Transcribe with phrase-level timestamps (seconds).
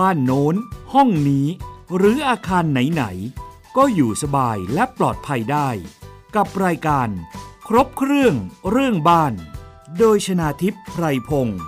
[0.00, 0.54] บ้านโน้น
[0.94, 1.46] ห้องนี้
[1.96, 5.68] หรืออาคารไหนๆ ก็อยู่สบายและปลอดภัยได้
[6.36, 7.08] กับรายการ
[7.68, 8.34] ครบเครื่อง
[8.70, 9.32] เรื่องบ้าน
[9.98, 11.60] โดยชนาทิพย์ไพรพงศ์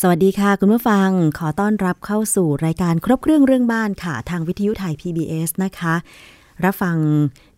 [0.00, 1.08] สวัสดีค่ะ คุณผู้ฟัง
[1.38, 5.94] ขอต้อนรับเข้าสู่รายการครบเครื่องเรื่องบ้านค่ะ ทางวิทยุไทย PBS นะคะ
[6.64, 6.96] รับฟัง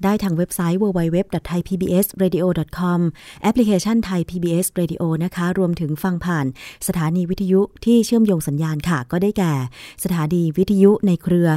[0.05, 3.01] ได้ทางเว็บไซต์ www.thaipbsradio.com
[3.43, 6.47] แอปพลิเคชันไทย PBS Radio นะคะ รวมถึงฟังผ่าน
[6.89, 9.53] สถานีวิทยุที่เชื่อมโยงสัญญาณค่ะ ก็ได้แก่
[10.05, 11.49] สถานีวิทยุในเครือ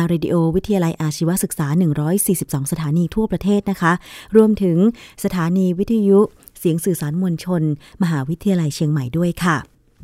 [0.00, 1.66] R Radio วิทยาลัยอาชีวศึกษา
[2.20, 3.92] 142 สถานีทั่วประเทศนะคะ
[4.36, 4.76] รวมถึง
[5.24, 6.18] สถานีวิทยุ
[6.58, 7.62] เสียงสื่อสารมวลชน
[8.02, 9.56] มหาวิทยาลัยเชียงใหม่ด้วยค่ะ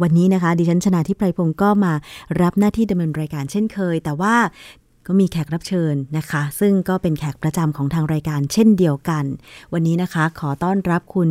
[0.02, 1.92] วันนี้นะคะ ดิฉันชนาทิพไพรพงศ์ก็มา
[2.41, 4.34] รับหน้าที่ดำเนินรายการเช่นเคย แต่ว่า
[5.06, 9.25] ก็มีแขกรับเชิญนะคะ ซึ่งก็เป็นแขกประจำของทางรายการเช่นเดียวกัน
[9.72, 11.31] วันนี้นะคะ ขอต้อนรับคุณ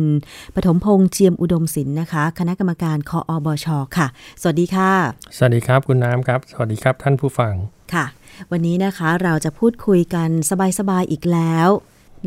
[0.54, 4.06] ปฐมพงษ์เจียมอุดมศิลป์นะคะ คณะกรรมการคออบชค่ะ
[4.40, 4.92] สวัสดีค่ะ
[5.36, 7.54] สวัสดีครับคุณน้ำครับ สวัสดีครับท่านผู้ฟัง
[7.94, 8.06] ค่ะ
[8.50, 10.30] วันนี้นะคะเราจะพูดคุยกัน
[10.78, 11.68] สบายๆอีกแล้ว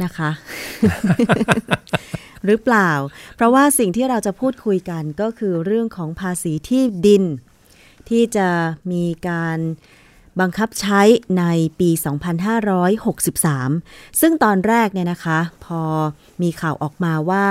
[0.04, 0.30] นะคะ
[2.46, 2.92] หรือเปล่า
[3.36, 7.24] เพราะว่าสิ่งที่เราจะพูดคุยกันก็คือเรื่องของภาษีที่ดิน
[8.10, 8.48] ที่จะ
[8.92, 9.60] มีการ
[10.40, 11.02] บังคับใช้
[11.38, 11.44] ใน
[11.80, 11.90] ปี
[13.20, 15.82] 2563 ซึ่งตอนแรกเนี่ยนะคะ พอ
[16.42, 17.48] มีข่าวออกมาว่า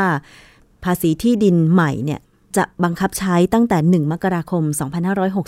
[0.84, 2.20] ภาษีที่ดินใหม่เนี่ย
[2.56, 4.62] จะบังคับใช้ตั้งแต่ 1 มกราคม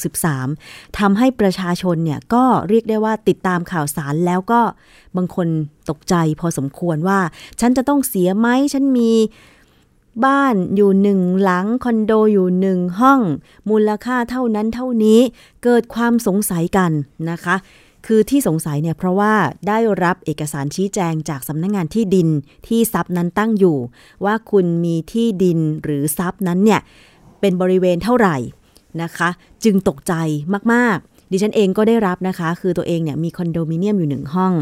[0.06, 4.60] 2563 ทำให้ประชาชนเนี่ยก็เรียกได้ว่าติดตามข่าวสารแล้วก็
[5.16, 5.48] บางคน
[5.90, 7.20] ตกใจพอสมควรว่า
[7.60, 9.12] ฉันจะต้องเสียไหม ฉันมี
[10.24, 13.20] บ้านอยู่หนึ่งหลังคอนโดอยู่หนึ่งห้อง
[13.70, 15.20] มูลค่าเท่านั้นเท่านี้
[15.64, 16.90] เกิดความสงสัยกัน
[17.30, 17.56] นะคะ
[18.06, 19.34] คือที่สงสัยเนี่ยเพราะว่า
[19.68, 22.28] ได้รับเอกสารชี้แจงจากสำนักงงานที่ดิน
[22.66, 23.76] ที่ทรัพย์นั้นตั้งอยู่
[24.24, 26.80] ว่าคุณมีที่ดินหรือทรัพย์นั้นเนี่ย
[27.40, 28.36] เป็นบริเวณเท่าไหร่
[29.02, 29.28] นะคะ
[29.64, 30.12] จึงตกใจ
[30.72, 34.52] มากๆ ดิฉันเองก็ได้รับนะคะ คือตัวเองเนี่ยมีคอนโดมิเนียมอยู่หนึ่งห้อง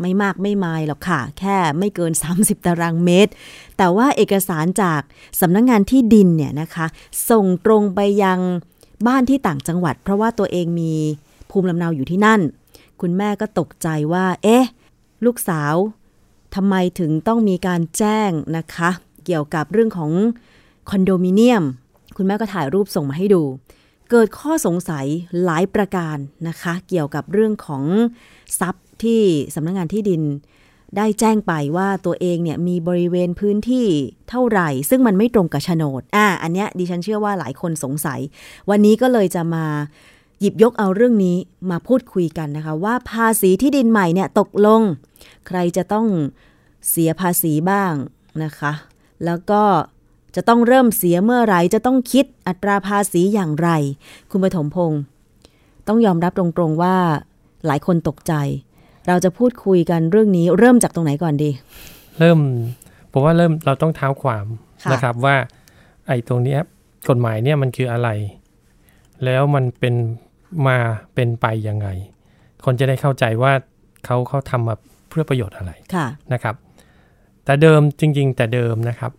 [0.00, 3.32] ไม่มากไม่มายหรอกค่ะ แค่ไม่เกิน 30 ตารางเมตร
[3.76, 5.00] แต่ว่าเอกสารจาก
[5.40, 6.86] สำนักงงานที่ดินเนี่ยนะคะ
[7.30, 8.38] ส่งตรงไปยัง
[9.06, 10.94] บ้านที่ต่างจังหวัด เพราะว่าตัวเองมี
[11.50, 12.40] ภูมิลำเนาอยู่ที่นั่น
[13.00, 14.64] คุณแม่ก็ตกใจว่า เอ๊ะ
[15.24, 15.74] ลูกสาว
[16.54, 18.90] ทำไมถึงต้องมีการแจ้งนะคะ
[19.24, 20.10] เกี่ยวกับเรื่องของ
[20.90, 21.64] คอนโดมิเนียม
[22.16, 23.42] คุณแม่ก็ถ่ายรูปส่งมาให้ดู
[24.10, 25.06] เกิดข้อสงสัย
[25.44, 26.16] หลายประการ
[26.48, 27.84] นะคะ เกี่ยวกับเรื่องของ
[28.60, 29.22] ทรัพย ที่
[29.54, 30.22] สำนักงงานที่ดิน
[30.96, 33.86] ได้แจ้งไปว่าตัวเองเนี่ยมีบริเวณพื้นที่
[34.28, 38.20] เท่าไหร่ ซึ่งมันไม่ตรงกับโฉนด อ่า อันเนี้ยดิฉันเชื่อว่าหลายคนสงสัย
[38.70, 39.66] วันนี้ก็เลยจะมา
[40.40, 41.36] หยิบยกเอาเรื่องนี้
[41.70, 44.82] มาพูดคุยกันนะคะ ว่าภาษีที่ดินใหม่เนี่ยตกลง
[45.46, 46.06] ใครจะต้อง
[46.88, 47.92] เสียภาษีบ้าง
[48.44, 48.72] นะคะ
[49.24, 49.62] แล้วก็
[50.36, 53.68] จะต้องเริ่มเสียเมื่อไหร่จะต้องคิดอัตราภาษีอย่างไร
[54.30, 55.00] คุณปฐมพงศ์
[55.88, 56.96] ต้องยอมรับตรงๆว่า
[57.66, 58.34] หลายคนตกใจ
[59.08, 61.50] เราจะพูดคุยกันเรื่องนี้เริ่มจากตรงไหนก่อนดี
[62.18, 62.38] เริ่ม
[63.12, 64.46] ผมว่าเริ่มเราต้องเท้าความ
[64.84, 65.36] ค่ะนะครับว่า
[66.06, 66.60] ไอ้ตรงเนี้ย
[67.08, 68.08] กฎหมายเนี่ยมันคืออะไร
[69.24, 69.94] แล้วมันเป็น
[70.66, 70.76] มา
[71.14, 71.88] เป็นไปยังไง
[72.64, 73.52] คนจะได้เข้าใจว่า
[74.04, 74.74] เขาเขาทำมา
[75.08, 76.54] เพื่อประโยชน์อะไรค่ะนะครับ
[77.44, 79.12] แต่เดิมจริง ๆ แต่เดิมนะครับ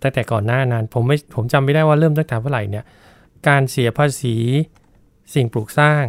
[0.00, 2.84] แต่แต่ก่อนหน้านานผมไม่ผมจำไม่ได้ว่าเริ่มตั้งแต่เมื่อไหร่เนี่ย
[3.48, 4.36] การเสียภาษี
[5.34, 6.04] สิ่งปลูกสร้าง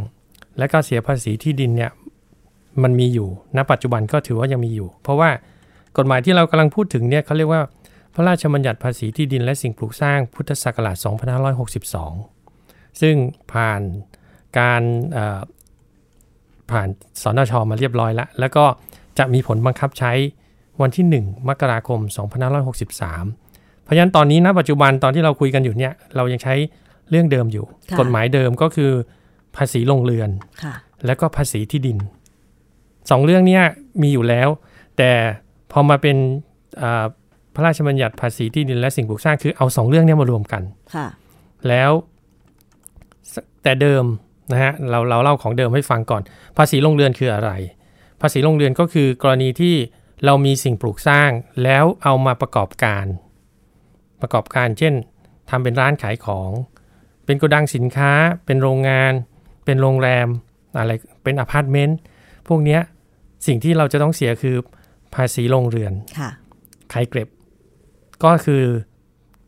[0.58, 1.92] และก็เสียภาษีที่ดินเนี่ย
[2.84, 3.28] มันมีอยู่
[3.58, 5.30] ณ ปัจจุบันก็ถือว่ายังมีอยู่ เพราะว่า
[5.98, 7.62] กฎหมายที่เรากำลังพูดถึงเนี่ยเขาเรียกว่า
[8.14, 10.96] พระราชบัญญัติภาษีที่ดินและสิ่งปลูกสร้างพุทธศักราช
[12.18, 13.16] 2562 ซึ่ง
[13.54, 13.82] ผ่าน
[14.60, 14.82] การ
[15.14, 15.42] เอ่อ
[16.72, 16.88] ผ่าน
[17.22, 18.66] สนชมาเรียบร้อยแล้ว แล้วก็
[19.20, 20.12] จะมีผลบังคับใช้
[20.82, 26.54] วันที่ 1 มกราคม 2563 เพราะฉะนั้นตอนนี้ณปัจจุบันตอนที่เราคุยกันอยู่เนี่ยเรายังใช้
[27.10, 28.92] เรื่องเดิมอยู่ค่ะกฎหมายเดิมก็คือ
[29.56, 30.30] ภาษีลงเรือน
[30.64, 30.74] ค่ะ
[31.06, 31.98] แล้วก็ภาษีที่ดิน
[33.10, 33.64] สองเรื่องเนี้ย
[34.02, 34.50] มีอยู่แล้ว
[34.98, 35.12] แต่
[35.72, 36.18] พอมาเป็น
[36.82, 37.06] อ่า
[37.56, 40.64] พระราชบัญญัติภาษีที่ดินและสิ่งปลูกสร้างคือเอาสองเรื่องเนี้ยมารวมกัน
[40.96, 41.08] ค่ะ
[41.68, 41.92] แล้ว
[43.34, 44.06] สแต่เดิม
[44.52, 46.22] นะฮะเราเราเล่าของเดิมให้ฟังก่อน
[46.58, 47.52] ภาษีลงเรือนคืออะไร
[48.22, 49.76] ภาษีลงเรือนก็คือกรณีที่
[50.26, 51.30] เรามีสิ่งปลูกสร้าง
[51.64, 53.06] แล้วเอามาประกอบการ
[54.22, 54.94] ประกอบการ เช่น
[55.50, 56.52] ทำเป็นร้านขายของ
[57.26, 58.12] เป็นโกดังสินค้า
[58.46, 59.14] เป็นโรงงาน
[59.66, 60.28] เป็นโรงแรม
[60.78, 60.92] อะไร
[61.24, 61.98] เป็นอพาร์ตเมนต์
[62.48, 62.82] พวกเนี้ย
[63.48, 64.56] สิ่งที่เราจะต้องเสียคือ
[65.14, 66.30] ภาษีลงเรือนค่ะ
[66.94, 67.28] ขายเก็บ
[68.24, 68.64] ก็คือ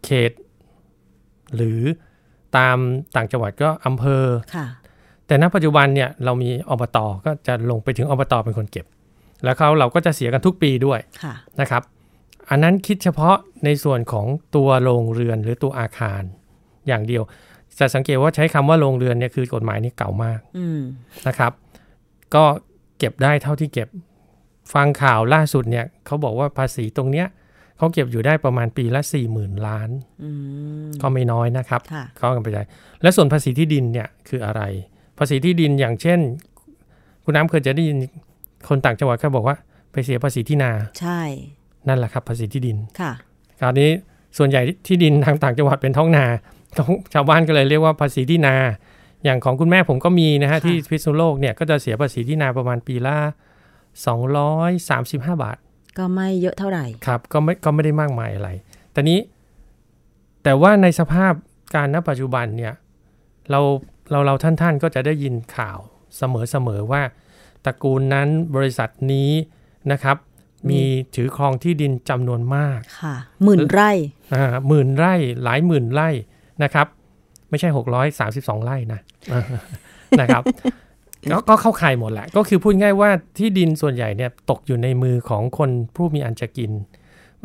[0.04, 0.31] เขต
[1.56, 1.80] หรือ
[2.57, 2.78] ตาม
[3.16, 4.25] ต่างจังหวัดก็อำเภอ
[4.56, 4.68] ค่ะ
[5.28, 8.86] แต่ณปัจจุบันเนี่ยเรามีอบตก็จะลงไปถึงอบตเป็นคนเก็บ
[9.44, 11.84] แล้วเขาเราก็จะเสียกันทุกปีด้วยค่ะนะครับ
[12.50, 13.36] อันนั้นคิดเฉพาะ
[13.66, 16.22] ในส่วนของตัวโรงเรือนหรือตัวอาคาร
[16.88, 17.24] อย่างเดียว
[17.80, 20.81] จะสังเกตว่าใช้คำว่าโรงเรือนเนี่ยคือกฎหมายนี้เก่ามากอืม
[21.28, 21.51] นะครับ
[22.36, 23.88] ก็เก็บได้เท่าที่เก็บ
[24.73, 27.27] ฟังข่าวล่าสุดเนี่ยเขาบอกว่าภาษีตรงเนี้ย
[27.77, 29.89] เขาเก็บอยู่ได้ประมาณปีละ4 0,000ล้าน
[30.23, 30.29] อื
[30.85, 32.63] มก็ไม่น้อยนะครับค่ะก็กันไปได้
[33.01, 34.61] และส่วนภาษีที่ดินเนี่ยคืออะไร
[35.17, 36.19] ภาษีที่ดินอย่างเช่น
[37.23, 37.97] คุณน้ำเคยจะได้ยิน
[38.69, 39.57] คนต่างจังหวัดเขาบอกว่า
[39.91, 41.21] ไปเสียภาษีที่นา ใช่
[41.88, 43.11] นั่นแหละครับภาษีที่ดินค่ะ
[43.59, 43.89] คราวนี้
[44.38, 46.25] ส่วนใหญ่ที่ดินทางต่างจังหวัดเป็นท้องนา
[46.77, 48.56] ท้องชาวบ้านก็เลยเรียกว่าภาษีที่นา
[49.23, 53.15] อย่างของคุณแม่ผมก็มีนะฮะค่ะที่พิษณุโลกเนี่ยก็จะเสียภาษีที่นาประมาณปีละ
[54.13, 55.57] 235 บาท
[55.97, 58.49] ก็ไม่เยอะเท่าไหร่ครับก็ไม่ก็ไม่ได้มากมายอะไร
[58.91, 59.19] แต่นี้
[60.43, 61.33] แต่ว่าในสภาพ
[61.75, 62.73] การณปัจจุบันเนี่ย
[63.51, 63.59] เรา
[64.11, 65.79] เราเราท่านท่านก็จะได้ยินข่าว
[66.17, 67.01] เสมอเสมอว่า
[67.65, 69.31] ตระกูลนั้นบริษัทนี้
[69.91, 70.17] นะครับ
[70.69, 70.81] มี
[71.15, 73.91] ถือครองที่ดินจำนวนมากค่ะหมื่นไร่
[74.33, 76.09] อ่าหมื่นไร่หลายหมื่นไร่
[76.63, 76.87] นะครับ
[77.53, 77.69] ไม่ใช่
[78.57, 79.00] 632 ไร่นะ
[80.21, 80.44] นะครับ
[81.31, 86.71] ก็ก็เข้าข่ายหมดแหละ ก็คือพูดง่ายว่าที่ดินส่วนใหญ่เนี่ยตกอยู่ในมือของคนผู้มีอันจะกิน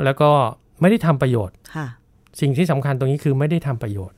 [0.05, 0.31] แล้วก็
[0.81, 1.87] ไม่ได้ทำประโยชน์ค่ะ
[2.40, 4.16] สิ่งที่สำคัญตรงนี้คือไม่ได้ทำประโยชน์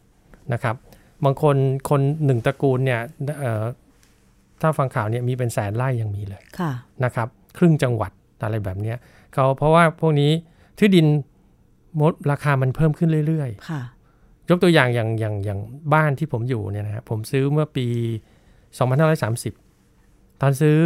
[0.52, 0.76] นะครับ
[1.24, 1.56] บางคน
[1.90, 3.00] คนหนึ่งตระกูลเนี่ย
[3.40, 3.64] เอ่อ
[4.60, 6.72] ถ้าฟังข่าวเนี่ยมีเป็นแสนไร่ยังมีเลยค่ะ
[7.04, 7.28] นะครับ
[7.58, 8.12] ครึ่งจังหวัด
[8.42, 8.96] อะไรแบบเนี้ย
[9.34, 10.30] เขาเพราะว่าพวกนี้
[10.78, 11.06] ที่ดิน
[12.00, 13.99] มดราคามันเพิ่มขึ้นเรื่อยค่ะๆ
[14.50, 15.60] ยกตัวอย่างอย่างอย่างอย่าง
[15.94, 17.86] บ้านที่ผมอยู่เนี่ยนะครับผมซื้อเมื่อปี
[19.18, 20.76] 2530 ตอนซื้อ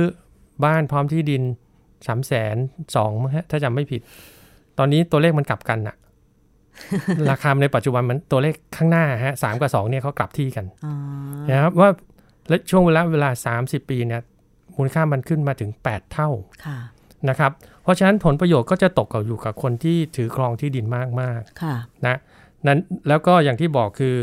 [0.64, 1.43] บ้านพร้อมที่ดิน
[1.81, 2.56] 3ามแสน
[2.96, 4.00] สองมั้งฮะถ้าจำไม่ผิด
[4.78, 5.96] ตอนนี้ตัวเลขมันกลับกันอะ
[7.31, 10.94] ราคาในปัจจุบันมันตัวเลขข้างหน้าฮะสามกับสองเนี่ยเขากลับที่กันอ๋อ
[11.50, 11.90] นะครับว่า
[12.49, 14.22] และช่วงเวลาเวลา 30 ปีเนี่ย
[14.76, 16.28] มูลค่ามันขึ้นมาถึง 8 เท่า
[16.64, 16.78] ค่ะ
[17.28, 17.52] นะครับ
[17.82, 22.17] เพราะฉะนั้นผลประโยชน์ก็จะตกกับอยู่กับคนที่ถือครองที่ดินมากค่ะๆนะ
[22.66, 22.78] นั้น
[23.08, 24.16] แล้วก็อย่างที่บอกคือ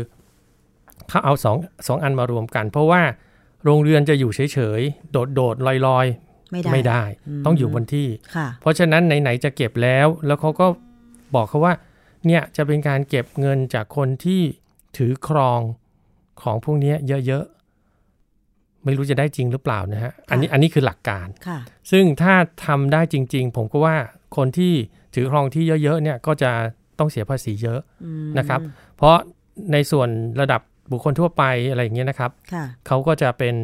[1.08, 1.56] เขาเอาสอง
[1.86, 3.02] สองอันมารวมกัน เพราะว่า
[3.64, 6.06] โรงเรือนจะอยู่เฉยๆ โดดๆลอย
[6.52, 7.02] ไม่ๆได้ไม่ได้
[7.40, 10.66] มต้องอยู่บนที่ค่ะเพราะฉะนั้นไหนๆจะเก็บแล้ว แล้วเขาก็
[11.34, 11.74] บอกเขาว่า
[12.26, 14.42] เนี่ยจะเป็นการเก็บเงินจากคนที่
[14.96, 15.60] ถือครอง
[16.42, 16.96] ของพวกเนี้ย
[17.26, 21.58] เยอะๆ ไม่รู้จะได้จริงหรือเปล่านะฮะ อันนี้อันนี้คือหลักการค่ะ
[21.90, 22.34] ซึ่งถ้า
[22.66, 23.96] ทำได้จริง ๆ ผมก็ว่า
[24.36, 24.72] คนที่
[25.14, 26.52] ถือครองที่เยอะๆเนี่ยก็จะ
[26.98, 28.60] ต้องเสียภาษีเยอะอืมนะครับ
[28.96, 29.16] เพราะ
[29.72, 30.08] ในส่วน
[30.40, 30.60] ระดับ
[30.90, 33.54] บุคคลทั่วไปอะไรอย่างเงี้ยนะครับค่ะเขาก็จะเป็น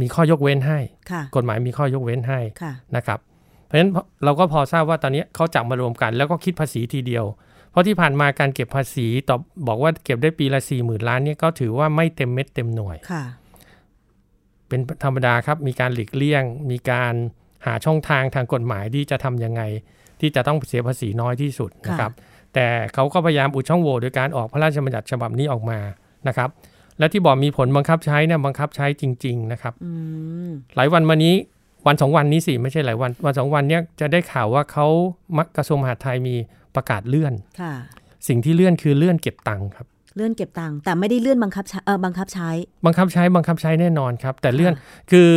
[0.00, 0.78] มีข้อยกเว้นให้
[1.10, 3.18] ค่ะกฎหมายมีข้อยกเว้นให้ค่ะนะครับ
[3.64, 3.90] เพราะฉะนั้น
[4.24, 7.24] เราก็พอทราบว่าตอนนี้เขาจับมารวมกัน แล้วก็คิดภาษีทีเดียว
[7.70, 9.36] เพราะที่ผ่านมาการเก็บภาษีต่อ
[9.66, 13.24] บอกว่าเก็บได้ปีละ4 0,000ล้านเนี่ยก็ถือว่าไม่เต็มเม็ดเต็มหน่วยค่ะ
[14.68, 17.14] เป็นธรรมดาครับ มีการหลีกเลี่ยง มีการ
[17.66, 19.62] หาช่องทางทางกฎหมายที่จะทำยังไง
[20.22, 22.12] ที่จะต้องเสียภาษีน้อยที่สุดนะครับ
[22.54, 25.78] แต่เขาก็พยายามอุดช่องโหว่โดยการออกพระราชบัญญัติฉบับนี้ออกมา
[26.28, 26.48] นะครับ
[26.98, 29.90] และที่บอกมีผลบังคับใช้เนี่ยบังคับใช้จริง ๆ นะครับอื
[30.48, 31.34] มหลายวันมานี้
[31.86, 34.86] วันสองวันนี้สิไม่ใช่หลายวันวันสองวันเนี้ยจะได้ข่าวว่าเขา
[35.38, 36.34] มักกระทรวงมหาดไทยมี
[36.74, 37.72] ประกาศเลื่อนค่ะ
[38.28, 39.86] สิ่งที่เลื่อนคือเลื่อนเก็บตังค์ครับ
[40.16, 42.48] เลื่อนเก็บตังค์แต่ไม่ได้เลื่อนบังคับใช้เออบังคับใช้
[42.86, 45.30] บังคับใช้บังคับใช้แน่นอนครับ แต่เลื่อนค่ะคือ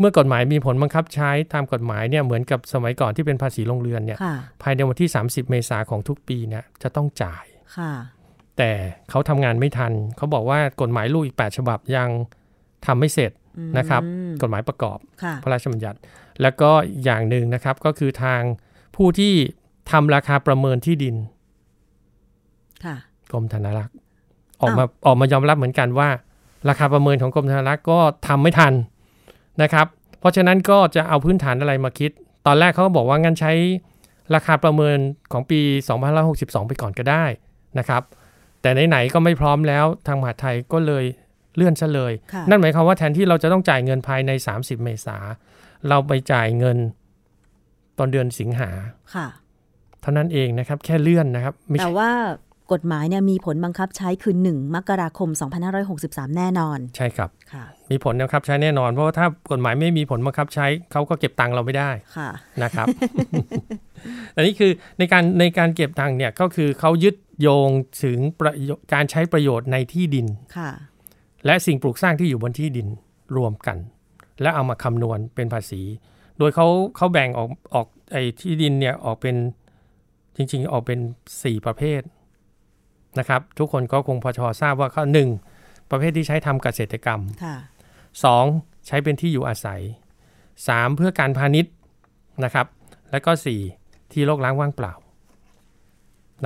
[0.00, 7.44] เมื่อกฎหมายมีผลบังคับใช้ตามกฎหมายเนี่ยเหมือนกับสมัยก่อนที่เป็นภาษีโรงเรือนเนี่ยค่ะภายในวันที่ 30 เมษาของทุกปีเนี่ยจะต้องจ่าย
[7.76, 7.92] ค่ะ
[8.58, 8.70] แต่
[9.10, 12.08] เขาทำงานไม่ทัน เขาบอกว่ากฎหมายลูกอีก 8 ฉบับยัง
[12.86, 14.02] ทำไม่เสร็จอืมนะครับ
[14.42, 15.98] กฎหมายประกอบค่ะพระราชบัญญัติ
[16.42, 16.70] แล้วก็
[17.04, 18.40] อย่างหนึ่งนะครับก็คือทาง
[18.96, 19.32] ผู้ที่
[19.90, 21.16] ทำราคาประเมินที่ดิน
[22.84, 22.96] ค่ะ
[23.32, 23.94] กรมธนารักษ์
[24.60, 26.08] ออกมาออกมายอมรับเหมือนกันว่า
[26.68, 28.72] ราคาประเมินของกรมธนารักษ์ก็ทำไม่ทัน
[29.62, 29.86] นะครับ
[30.20, 32.10] เพราะฉะนั้นก็จะเอาพื้นฐานอะไรมาคิด
[32.46, 33.52] ตอนแรกเขาก็บอกว่างั้นใช้
[34.34, 34.98] ราคาประเมิน
[35.32, 35.60] ของปี
[36.14, 37.24] 2562 ไปก่อนก็ได้
[37.78, 38.02] นะครับ
[38.60, 41.04] แต่ไหนๆก็ไม่พร้อมแล้วทางมหาดไทยก็เลย
[41.56, 45.16] เลื่อนซะเลยค่ะนั่นหมายความว่าแทนที่เราจะต้องจ่ายเงินภายใน 30 เมษา
[45.88, 46.78] เราไปจ่ายเงิน
[47.98, 48.70] ตอนเดือนสิงหา
[49.14, 49.26] ค่ะ
[50.00, 52.10] เท่านั้นเองนะครับ แค่เลื่อนนะครับไม่แต่ใช่ว่า
[52.72, 55.28] กฎหมายเนี่ยมีผลบังคับใช้คือ 1 มกราคม
[55.84, 62.30] 2563 แน่นอน ใช่ครับค่ะมีผลนะครับใช้แน่นอน เพราะว่าถ้ากฎหมายไม่มีผลบังคับใช้เขาก็เก็บตังค์เราไม่ได้ค่ะ
[62.62, 62.86] นะครับ
[64.36, 67.70] อันนี้คือในการในการเก็บตังค์เนี่ยก็คือเขายึดโยง
[68.02, 70.70] ถึงประโยชน์การใช้ประโยชน์ในที่ดินค่ะ
[71.46, 72.86] และสิ่งปลูกสร้างที่อยู่บนที่ดิน
[73.36, 73.76] รวมกัน
[74.42, 75.82] แล้วเอามาคำนวณเป็นภาษี
[76.38, 79.36] โดยเขาเขาแบ่งออกออกไอ้ที่ดินเนี่ยออกเป็น
[80.36, 81.00] จริง ๆ ออกเป็น
[81.32, 82.00] 4 ประเภท
[83.18, 85.28] นะครับ ทุกคนก็คงพอชอทราบว่าข้อหนึ่ง
[85.90, 87.56] ประเภทที่ใช้ทำเกษตรกรรมค่ะ
[88.22, 88.86] 2.
[88.86, 89.80] ใช้เป็นที่อยู่อาศัย
[90.38, 90.96] 3.
[90.96, 91.72] เพื่อการพาณิชย์
[92.44, 92.66] นะครับ
[93.10, 93.32] และก็
[93.72, 94.12] 4.
[94.12, 94.94] ที่รกร้างว่างเปล่า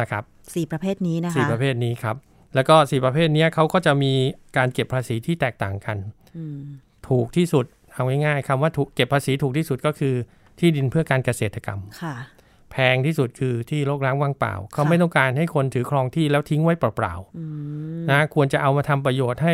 [0.00, 0.22] นะครับ
[0.54, 2.16] สี่ประเภทนี้นะคะสี่ประเภทนี้ครับ
[2.54, 4.12] แล้วก็สี่ประเภทเนี้ยเขาก็จะมี
[4.56, 5.96] การเก็บภาษีที่แตกต่างกัน
[6.36, 6.60] อืม
[7.08, 10.14] ถูกที่สุดเอาง่ายๆคำว่าถูกเก็บภาษีถูกที่สุดก็คือ
[10.58, 12.14] ที่ดินเพื่อการเกษตรกรรมค่ะ
[12.76, 17.44] แพงที่สุดคือที่รกร้างว่างเปล่า เขาค่ะไม่ต้องการให้คนถือครองที่แล้วทิ้งไว้เปล่าอื
[18.00, 19.52] มๆนะควรจะเอามาทำประโยชน์ให้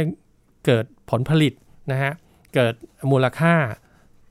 [0.67, 1.53] เกิดผลผลิต
[1.93, 2.13] นะฮะ
[2.55, 2.75] เกิด
[3.11, 3.55] มูลค่า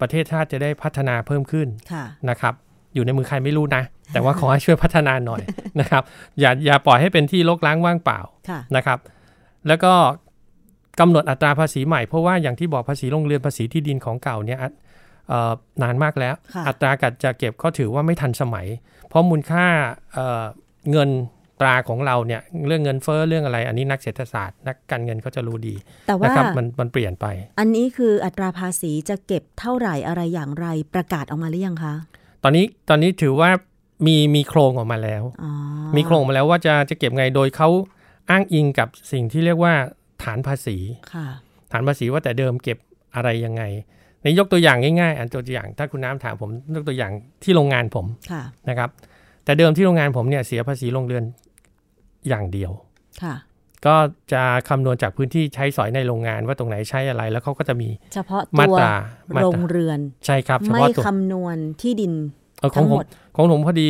[0.01, 2.53] ประเทศชาติจะได้พัฒนาเพิ่มขึ้นค่ะนะครับ
[2.93, 5.41] อยู่ในมือใครไม่รู้นะ แต่ว่าขอให้ช่วยพัฒนาหน่อย
[5.79, 6.03] นะครับ
[6.39, 8.19] อย่าอย่าปล่อยให้เป็นที่รกร้างว่างเปล่า
[8.50, 9.00] ค่ะนะครับ
[9.67, 9.93] แล้วก็
[11.00, 14.74] กำหนดอัตราภาษีใหม่เพราะว่าอย่างที่บอกภาษีโรงเรือนภาษีที่ดินของเก่าเนี่ยอะเอ่อ
[15.81, 18.67] นานมากแล้วค่ะอัตราการจะเก็บก็ถือว่าไม่ทันสมัย
[19.09, 19.65] เพราะมูลค่า
[20.13, 20.43] เอ่อ
[20.91, 21.09] เงิน
[21.62, 25.75] ตราของเราเนี่ยเรื่องเงินเฟ้อเรื่องอะไร อันนี้นักเศรษฐศาสตร์นักการเงินเขาจะรู้ดี
[26.07, 27.25] แต่ว่านะครับมันมันเปลี่ยนไป
[27.59, 31.93] อันนี้คืออัตราภาษีจะเก็บเท่าไหร่อะไรอย่างไรประกาศออกมาหรือยังคะ
[32.43, 33.50] ตอนนี้ตอนนี้ถือว่า
[34.07, 35.51] มีมีโครงออกมาแล้วอ๋อ
[35.95, 37.69] มีโครงมาแล้วว่าจะจะเก็บไงโดยเขา
[38.29, 39.74] อ้างอิงกับสิ่งที่เรียกว่า
[40.24, 40.77] ฐานภาษี
[41.13, 41.27] ค่ะ
[41.71, 42.77] ฐานภาษีว่าแต่เดิมเก็บ
[43.15, 43.63] อะไรยังไง
[44.23, 47.11] ในยกตัวอย่างง่ายๆ อันตัวอย่าง ถ้าคุณน้ำถามผมยกตัวอย่าง
[47.43, 48.89] ที่โรงงานผมค่ะนะครับ
[49.45, 51.23] แต่เดิมที่โรงงานผมเนี่ยเสียภาษีโรงเรือน
[52.29, 52.71] อย่างเดียว
[53.23, 53.35] ค่ะ
[53.85, 53.95] ก็
[54.33, 58.93] จะคำนวณจากพื้นที่ใช้สอยในโรงงานว่าตรงไหนใช้อะไรแล้วเขาก็จะมีเฉพาะมาตัวตรา
[59.35, 62.13] มาโรตงราเรือนใช่ครับเฉไม่พาะตัวคำนวณที่ดิน
[62.59, 63.88] เออขอทั้งงผหมมดของผมพอดี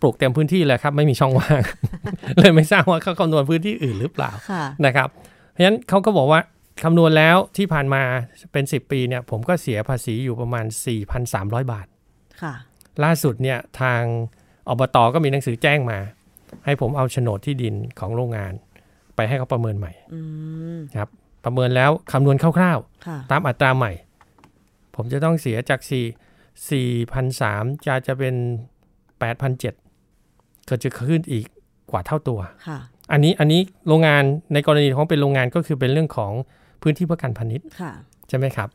[0.00, 1.60] ปลูกเต็มพื้นที่เลยครับ ไม่มีช่องว่าง
[2.38, 5.08] เลยไม่ทราบว่าเขาคำนวณพื้นที่อื่นหรือเปล่าค่ะนะครับ
[5.52, 6.40] เพราะฉะนั้นเขาก็บอกว่า
[6.82, 8.02] คำนวณแล้วที่ผ่านมา
[8.52, 10.64] เป็น 10 ปีเนี่ยผมก็เสียภาษีอยู่ประมาณ
[11.18, 11.86] 4,300 บาท
[12.42, 12.54] ค่ะ
[13.04, 14.02] ล่าสุดเนี่ยทาง
[14.68, 15.98] อบตก็มีหนังสือแจ้งมา
[16.64, 18.52] ให้ผมเอาโฉนดที่ดินของโรงงาน
[19.16, 20.20] ไปให้เขาประเมินใหม่อื
[20.76, 21.08] มครับ
[21.44, 23.92] ประเมินแล้วคำนวณคร่าวค่ะๆตามอัตราใหม่
[24.94, 25.90] ผมจะต้องเสียจาก 4
[26.70, 28.34] 4,300จะจะเป็น
[29.12, 31.46] 8,700ก็จะขึ้นอีก
[31.90, 32.78] กว่าเท่าตัว ค่ะ
[33.12, 36.32] อันนี้อันนี้โรงงานในกรณีของเป็นโรงงานก็คือเป็นเรื่องของ
[36.82, 37.92] พื้นที่เพื่อการพาณิชย์ค่ะ
[38.28, 38.68] ใช่ไหมครับ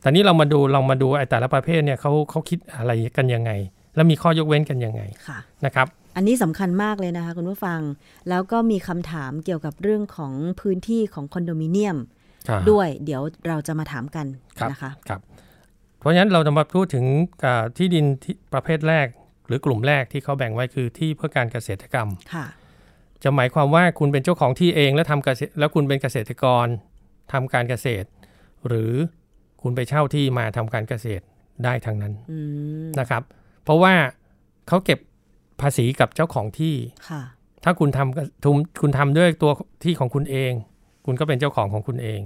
[0.00, 3.50] แต่นี้เรามาดูเรามาดูไอ้แต่ละประเภทเนี่ยเขาเขาคิดอะไรกันยังไง
[3.94, 7.80] แล้วมีข้อยกเว้นกันยังไงค่ะนะครับ อันนี้สำคัญมากเลยนะคะคุณผู้ฟัง
[8.28, 11.96] แล้วก็มีคำถามเกี่ยวกับเรื่องของพื้นที่ของคอนโดมิเนียม
[12.70, 14.26] ด้วยเดี๋ยวเราจะมาถามกัน
[14.58, 15.20] ครับนะคะครับ
[15.98, 17.04] เพราะฉะนั้นเราจะมาพูดถึง
[17.44, 19.06] อ่าที่ดินที่ประเภทแรก
[19.46, 22.46] หรือกลุ่มแรกที่เขาแบ่งไว้คือที่เพื่อการเกษตรกรรมค่ะ
[23.24, 26.66] จะหมายความว่าคุณเป็นเจ้าของที่เองแล้วทำเกษตรแล้วคุณเป็นเกษตรกร
[27.32, 28.06] ทำการเกษตร
[28.66, 28.92] หรือ
[29.62, 31.24] คุณไปเช่าที่มาทำการเกษตร
[31.64, 32.38] ได้ทั้งนั้นอื
[32.84, 33.22] มนะครับ
[33.64, 33.94] เพราะว่า
[34.68, 34.98] เขาเก็บ
[35.60, 36.74] ภาษีกับเจ้าของที่
[37.08, 37.22] ค่ะ
[37.64, 39.52] ถ้าคุณทำทุมคุณทำด้วยตัว
[39.84, 40.52] ที่ของคุณเอง
[41.06, 42.20] คุณก็เป็นเจ้าของของคุณเอง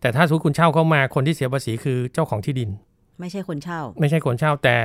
[0.00, 2.70] แต่ถ้าสมมติคุณเช่าเข้ามาคนที่เสียภาษีคือเจ้าของที่ดิน
[3.20, 4.76] ไม่ใช่คนเช่า ไม่ใช่คนเช่าแต่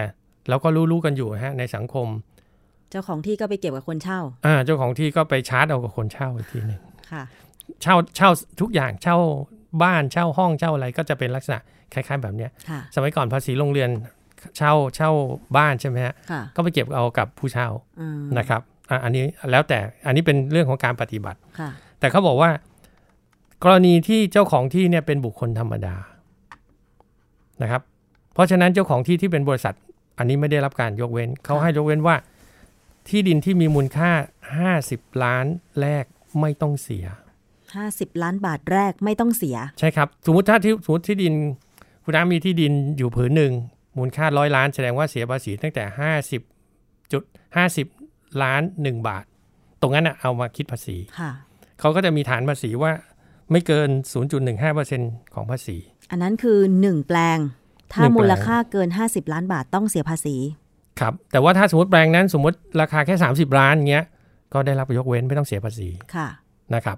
[0.49, 2.07] เราก็รู้ๆกันอยู่ฮะในสังคม
[2.93, 6.81] เจ้าของที่ก็ไปเก็บกับคนเช่า อ่า เจ้าของที่ก็ไปชาร์จเอากับคนเช่าอีกทีหนึ่ง
[7.11, 7.23] ค่ะ
[7.81, 8.29] เช่าเช่า
[8.61, 9.17] ทุกอย่างเช่า
[9.83, 11.59] บ้านเช่าห้องเช่าอะไรก็จะเป็นลักษณะ
[11.93, 13.89] คล้าย ๆ แบบเนี้ยค่ะสมัยก่อนภาษีโรงเรือน
[14.57, 15.11] เช่าเช่า
[15.57, 17.67] บ้านใช่ไหมฮะค่ะก็ไปเก็บเอากับผู้เช่า
[17.99, 21.69] อืมนะครับอะอันนี้แล้วแต่อันนี้เป็นเรื่องของการปฏิบัติค่ะ
[21.99, 22.49] แต่เขาบอกว่า
[23.63, 25.95] กรณีที่เจ้าของที่เนี่ยเป็นบุคคลธรรมดา
[27.61, 27.81] นะครับ
[28.33, 29.75] เพราะฉะนั้นเจ้าของที่ที่เป็นบริษัท
[30.17, 32.15] อันนี้ไม่ได้รับการยกเว้นเขาให้ยกเว้นว่า
[33.09, 34.11] ที่ดินที่มีมูลค่า
[34.69, 35.45] 50 ล้าน
[35.81, 36.05] แรก
[36.41, 37.05] ไม่ต้องเสีย
[37.75, 41.33] ห้าสิบล้านบาทแรกไม่ต้องเสีย ใช่ครับ สมมติถ้าที่สมมติที่ดิน
[42.03, 43.53] คุณน้ามีที่ดินอยู่ผืนหนึ่ง
[43.97, 45.83] มูลค่าร้อยล้านแสดงว่าเสียภาษีตั้งแต่
[46.49, 47.23] 50จุด
[47.81, 49.25] 50 ล้าน 1 บาท
[49.81, 51.31] ตรงนั้นนะเอามาคิดภาษีค่ะ
[51.79, 52.91] เขาก็จะมีฐานภาษีว่า
[53.51, 53.89] ไม่เกิน
[54.61, 55.77] 0.15%ของภาษี
[56.11, 57.37] อันนั้นคือหนึ่งแปลง
[57.93, 60.35] ถ้าหนึ่งแปลงมูลค่าเกิน 50 ล้านบาทต้องเสียภาษี
[60.99, 64.05] ครับแต่ว่าถ้าสมมติแปลงนั้นสมมติราคาแค่ 30 ล้านเงี้ย
[64.53, 66.27] ก็ได้รับยกเว้นไม่ต้องเสียภาษีค่ะ
[66.75, 66.97] นะครับ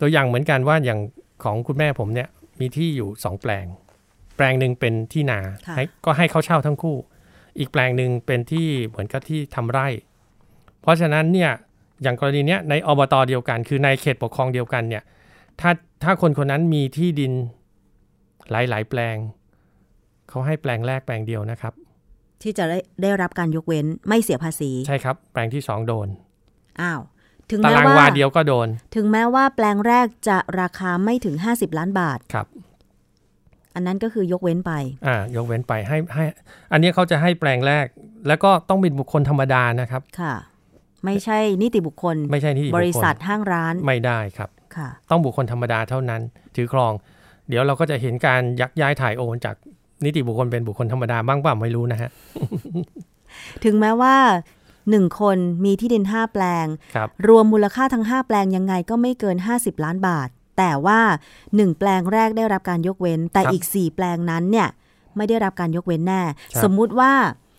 [0.00, 1.00] ตัวอย่างเหมือนกันว่าอย่าง
[1.44, 2.28] ของคุณแม่ผมเนี่ย
[2.60, 3.66] มีที่อยู่ 2 แปลง
[4.36, 6.96] แปลงหนึ่งเป็นที่นาค่ะให้ก็ให้เขาเช่าทั้งคู่
[7.58, 9.88] อีกแปลงหนึ่งเป็นที่เหมือนกับที่ทำไร่
[10.82, 11.50] เพราะฉะนั้นเนี่ย
[12.02, 15.02] อย่างกรณีเนี้ยในอบตเดียวกัน คือในเขตปกครองเดียวกันเนี่ย
[15.60, 15.70] ถ้า
[16.02, 17.32] ถ้าคนคนนั้นมีที่ดิน
[18.50, 19.16] หลาย ๆ แปลง
[20.28, 21.74] เขาให้แปลงแรกแปลงเดียวนะครับ
[22.42, 26.08] ที่จะได้ได้รับการยกเว้นไม่เสียภาษี ใช่ครับ แปลงที่สองโดน
[26.80, 27.00] อ้าว
[27.50, 32.46] ถึงตาแม้รางว่าวาเดียวก็โดน ถึงแม้ว่าแปลงแรกจะราคาไม่ถึง 50 ล้านบาท ครับ
[33.74, 34.72] อันนั้นก็คือยกเว้นไป
[35.06, 36.24] อ่า ยกเว้นไปให้ให้
[36.72, 37.86] อันนี้เขาจะให้แปลงแรก
[38.28, 40.34] แล้วก็ต้องเป็นบุคคลธรรมดานะครับ ค่ะ
[41.04, 46.20] ไม่ใช่นิติบุคคล ไม่ใช่ที่บริษัทห้างร้าน ไม่ได้ครับ ค่ะ ต้องบุคคลธรรมดาเท่านั้น
[46.56, 46.92] ถือครอง
[47.48, 49.56] เดี๋ยวเราก็จะเห็นการยักย้ายถ่ายโอนจาก
[50.04, 52.10] นิติบุคคลเป็นบุคคลธรรมดาบ้างเปล่าไม่รู้นะฮะ
[53.64, 54.16] ถึงแม้ว่า
[54.90, 60.28] หนึ่งคนมีที่ดิน 5 แปลงครับรวมมูลค่าทั้ง 5 แปลงยังไงก็ไม่เกิน 50 ล้านบาท
[60.58, 61.00] แต่ว่า
[61.40, 64.68] 1 แปลงแรกได้รับการยกเว้น แต่ครับอีก 4 แปลงนั้นเนี่ย
[65.16, 67.12] ไม่ได้รับการยกเว้นแน่ครับสมมุติว่า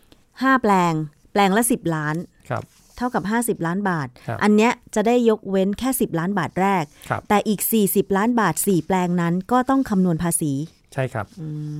[0.06, 0.94] 5 แปลง
[1.32, 2.16] แปลงละ 10 ล้าน
[2.50, 2.64] ครับ
[2.98, 3.24] เท่ากับ
[3.60, 10.54] 50 ล้านบาทครับอันเนี้ยจะได้ยกเว้นแค่ 10 ล้านบาทแรกครับแต่อีก 40 ล้านบาท 4 แปลงนั้นก็ต้องคำนวณภาษี
[10.94, 11.26] ใช่ครับ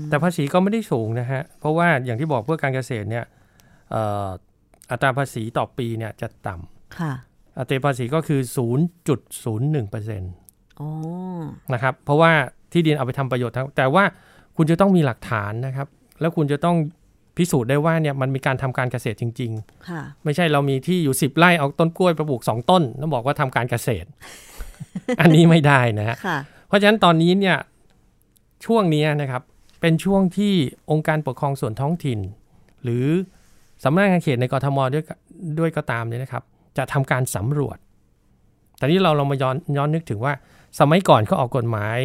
[0.10, 3.26] แต่ภาษีก็ไม่ได้สูงนะฮะ เพราะว่าอย่างที่บอกเพื่อการเกษตรเนี่ย
[3.92, 4.28] เอ่อ
[4.92, 7.14] อัตราภาษีต่อปีเนี่ยจะต่ำค่ะ
[7.60, 8.42] อัตราภาษีก็คือ
[9.40, 10.90] 0.01%อ๋อ
[11.74, 12.32] นะครับ เพราะว่า
[12.72, 14.04] ที่ดินเอาไปทำประโยชน์ทั้งแต่ว่า
[14.58, 15.88] คุณจะต้องมีหลักฐานนะครับ
[16.22, 16.76] แล้วคุณจะต้อง
[17.38, 19.52] พิสูจน์ได้ว่าเนี่ยมันมีการทำการเกษตรจริง
[19.90, 24.08] ค่ะๆไม่ใช่เรามีที่อยู่10ไร่เอาต้นกล้วยไปปลูก2ต้น แล้วบอกว่าทำการเกษตร
[25.22, 26.38] อันนี้ไม่ได้นะฮะค่ะ
[26.68, 27.58] เพราะฉะนั้นตอนนี้เนี่ย
[28.66, 29.42] ช่วงนี้นะครับ
[29.82, 30.54] เป็นช่วงที่
[30.92, 32.20] องค์การปกครองส่วนท้องถิ่น
[32.84, 33.08] หรือ
[33.84, 35.14] สำนักงานเขตในกรทมด้วยก็
[35.60, 36.44] ด้วยก็ตามเนี่ยนะครับ
[36.78, 37.78] จะทำการสำรวจ
[38.78, 40.34] แต่นี้เราเรามาย้อนย้อนนึกถึงว่า
[40.80, 41.98] สมัยก่อนเขาออกกฎหมาย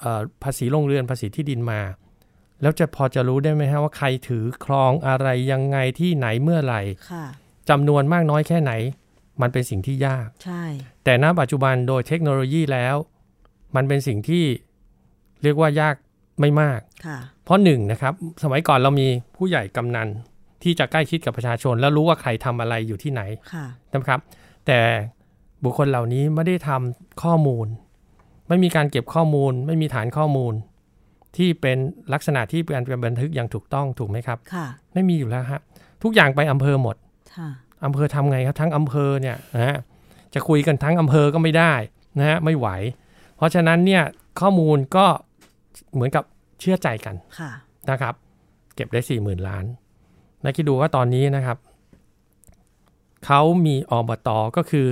[0.00, 1.80] เอ่อภาษีโรงเรือนภาษีที่ดินมา
[2.62, 7.24] แล้วจะพอจะรู้ได้ไหมฮะว่าใครถือครองอะไรยังไงที่ไหนเมื่อไหร่ค่ะ
[7.70, 8.72] จำนวนมากน้อยแค่ไหน
[9.42, 10.64] มันเป็นสิ่งที่ยาก ใช่
[11.04, 12.96] แต่ณปัจจุบันโดยเทคโนโลยีแล้ว
[13.76, 14.44] มันเป็นสิ่งที่
[15.42, 15.94] เรียกว่ายาก
[16.40, 20.08] ไม่มากค่ะเพราะหนึ่งนะครับ สมัยก่อนเรามีผู้ใหญ่กำนัน
[20.62, 23.22] ที่จะใกล้ชิดกับประชาชน แล้วรู้ว่าใครทำอะไรอยู่ที่ไหน
[23.52, 24.20] ค่ะนะครับ
[24.66, 24.80] แต่
[25.64, 27.66] บุคคลเหล่านี้ไม่ได้ทำข้อมูล
[28.48, 30.54] ไม่มีการเก็บข้อมูล ไม่มีฐานข้อมูล
[31.36, 31.78] ที่เป็น
[32.12, 32.74] ลักษณะที่เป็น
[33.06, 35.60] บันทึกอย่างถูกต้องถูกไหมครับค่ะไม่มีอยู่แล้วฮะ
[36.02, 36.96] ทุกอย่างไปอำเภอหมด
[37.36, 37.48] ค่ะ
[37.84, 39.76] อำเภอทำไงครับทั้งอำเภอเนี่ยนะฮะ
[40.34, 41.72] จะคุยกันทั้งอำเภอก็ไม่ได้
[42.18, 42.68] นะฮะไม่ไหว
[43.36, 44.02] เพราะฉะนั้นเนี่ย
[44.40, 45.06] ข้อมูลก็
[45.94, 46.24] เหมือนกับ
[46.60, 47.50] เชื่อใจกันค่ะ
[47.90, 48.14] นะครับ
[48.74, 49.64] เก็บได้สี่หมื่นล้าน
[50.42, 51.58] แล้วคิดดูว่าตอนนี้นะครับ
[53.26, 54.86] เขามีอบตก็คือ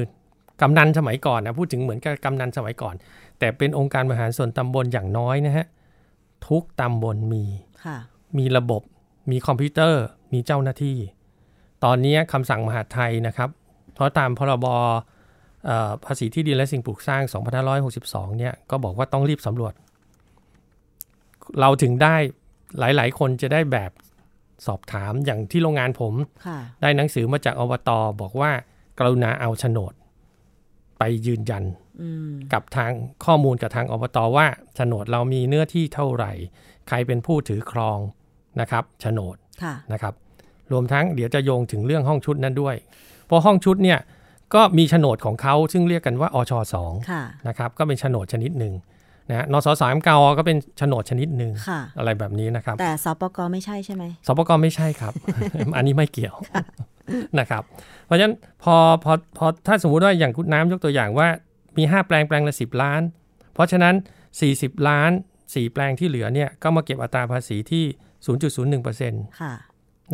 [0.61, 2.95] กำนันสมัยก่อนนะพูดถึงเหมือนกับกำนันสมัยก่อน
[3.39, 5.67] แต่เป็นองค์การบริหารส่วนตำบลอย่างน้อยนะฮะ
[6.49, 7.45] ทุกตำบลมี
[7.85, 7.97] ค่ะ
[8.39, 8.83] มีระบบ
[9.31, 10.97] มีคอมพิวเตอร์ มีเจ้าหน้าที่
[11.85, 13.51] ตอนนี้คำสั่งมหาดไทยนะครับ
[13.95, 14.67] เพราะตามพรบ
[15.67, 17.23] เอ่อภาษีที่ดินและสิ่งปลูกสร้าง
[17.81, 19.73] 2562 เนี่ยก็บอกว่าต้องรีบสำรวจ
[21.61, 22.17] เราถึงได้
[22.79, 23.91] หลาย ๆ คนจะได้แบบ
[24.67, 26.15] สอบถามอย่างที่โรงงานผม
[26.47, 28.51] ค่ะได้หนังสือมาจากอบตบอกว่า
[28.99, 29.93] กรุณาเอาโฉนด
[30.99, 31.65] ไปยืนยัน
[32.03, 32.93] อืมกับทาง
[33.25, 36.33] ข้อมูลกับทางอบตว่าโฉนดเรามีเนื้อที่เท่าไหร่
[36.89, 37.99] ใครเป็นผู้ถือครอง
[38.61, 40.15] นะครับโฉนดค่ะนะครับ
[40.73, 42.77] รวมทั้งเดี๋ยวจะโยงถึงเรื่องห้องชุดนั้นด้วย
[43.27, 43.99] เพราะห้องชุดเนี่ย
[44.55, 48.75] ก็มีโฉนดของเขาซึ่งเรียกกันว่าอชสองค่ะนะครับ ก็เป็นโฉนดชนิดหนึ่ง
[49.31, 55.13] นะฮะนสสามกอก็เป็นโฉนดชนิดหนึ่งค่ะอะไรแบบนี้นะครับ แต่สปกไม่ใช่ใช่ไหมสปกไม่ใช่ครับ
[55.77, 56.37] อันนี้ไม่เกี่ยว
[57.39, 57.63] นะครับ
[58.07, 61.29] เพราะฉะนั้นพอพอพอถ้าสมมุติว่าอย่างคุณน้ำยกตัวอย่างว่า
[61.79, 63.03] มี 5 แปลงแปลงละ 10 ล้าน
[63.55, 63.95] เพราะฉะนั้น
[64.41, 65.11] 40 ล้าน
[65.43, 67.85] 4 แปลงที่เหลือเนี่ยก็มาเก็บอัตราภาษีที่
[68.83, 69.55] 0.01%ค่ะ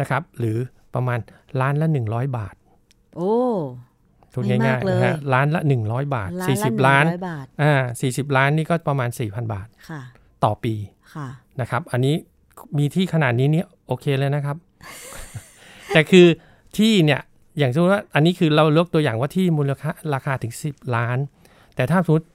[0.00, 0.59] นะครับหรือ
[0.94, 1.18] ประมาณ
[1.61, 2.55] ล้านละ 100 บาท
[3.16, 3.35] โอ้
[4.37, 7.75] ทุนไม่ง่ามายกๆเลยนะฮะล้านละ 100 บาทล้านละ40 ล้านหงร้อยบาทอ่า
[8.07, 10.01] 40 ล้านนี่ก็ประมาณ 4,000 บาทค่ะ
[10.44, 10.75] ต่อปี
[11.14, 11.29] ค่ะ
[11.61, 12.14] นะครับ อันนี้
[12.79, 14.57] มีที่ขนาดนี้เนี่ยโอเคเลยนะครับ
[15.88, 16.27] แต่คือ
[16.79, 17.20] ที่เนี่ย
[17.59, 21.18] อย่างสมมติว่า อันนี้คือเรายกตัวอย่างว่าที่มูลค่าราคาถึง 10 ล้าน
[21.77, 22.29] แต่ถ้าสมมติ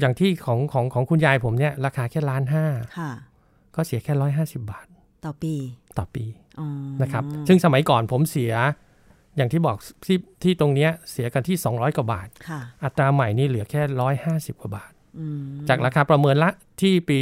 [0.00, 2.64] อย่างที่ของของของคุณยายผมเนี่ยราคาแค่ล้านห้า
[2.98, 3.10] ค่ะ
[3.74, 4.86] ก็เสียแค่ร้อยห้าสิบาท
[5.24, 5.54] ต่อปี
[5.98, 6.24] ต่อปี
[6.60, 6.66] อ๋อ
[7.02, 8.52] นะครับ ซึ่งสมัยก่อนผมเสีย
[9.36, 13.82] อย่างที่บอกที่ที่ตรงเนี้ยเสียกันที่ 200 กว่าบาทค่ะอัตราใหม่นี่เหลือแค่
[14.22, 17.18] 150 กว่าบาทอืมจากราคาประเมินละที่ปี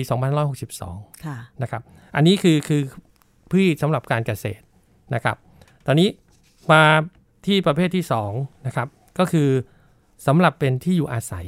[0.61, 1.83] 2562ค่ะนะครับ
[2.17, 2.83] อันนี้คือคือ
[3.51, 4.65] พืชสำหรับการเกษตร
[5.15, 5.37] นะครับ
[5.87, 6.09] ตอนนี้
[6.73, 6.83] มา
[7.47, 9.49] ที่ประเภทที่2นะครับก็คือ
[10.27, 11.47] สำหรับเป็นที่อยู่อาศัย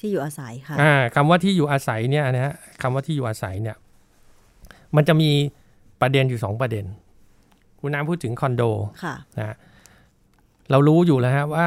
[0.00, 3.76] ที่อยู่อาศัยค่ะอ่าคำว่าที่อยู่อาศัยเนี่ยนะฮะคำว่าที่อยู่อาศัยเนี่ย
[4.96, 5.30] มันจะมี
[6.00, 6.84] ประเด็นอยู่ 2 ประเด็น
[7.80, 8.62] คุณน้ำพูดถึงคอนโด
[9.02, 9.56] ค่ะนะฮะ
[10.70, 11.66] เรารู้อยู่แล้วฮะว่า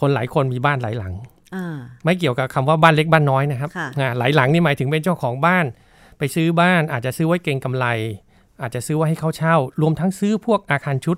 [0.00, 1.12] คนหลายคนมีบ้านหลายหลัง
[1.54, 5.64] อ่าไม่เกี่ยวกับคำว่าบ้านเล็กบ้านน้อยนะครับค่ะอ่าหลายหลังนี่หมายถึงเป็นเจ้าของบ้าน
[6.18, 7.86] ไปซื้อบ้านอาจจะซื้อไว้เก็งกำไร
[8.62, 11.16] อาจจะซื้อไว้ให้เขาเช่า รวมทั้งซื้อพวกอาคารชุด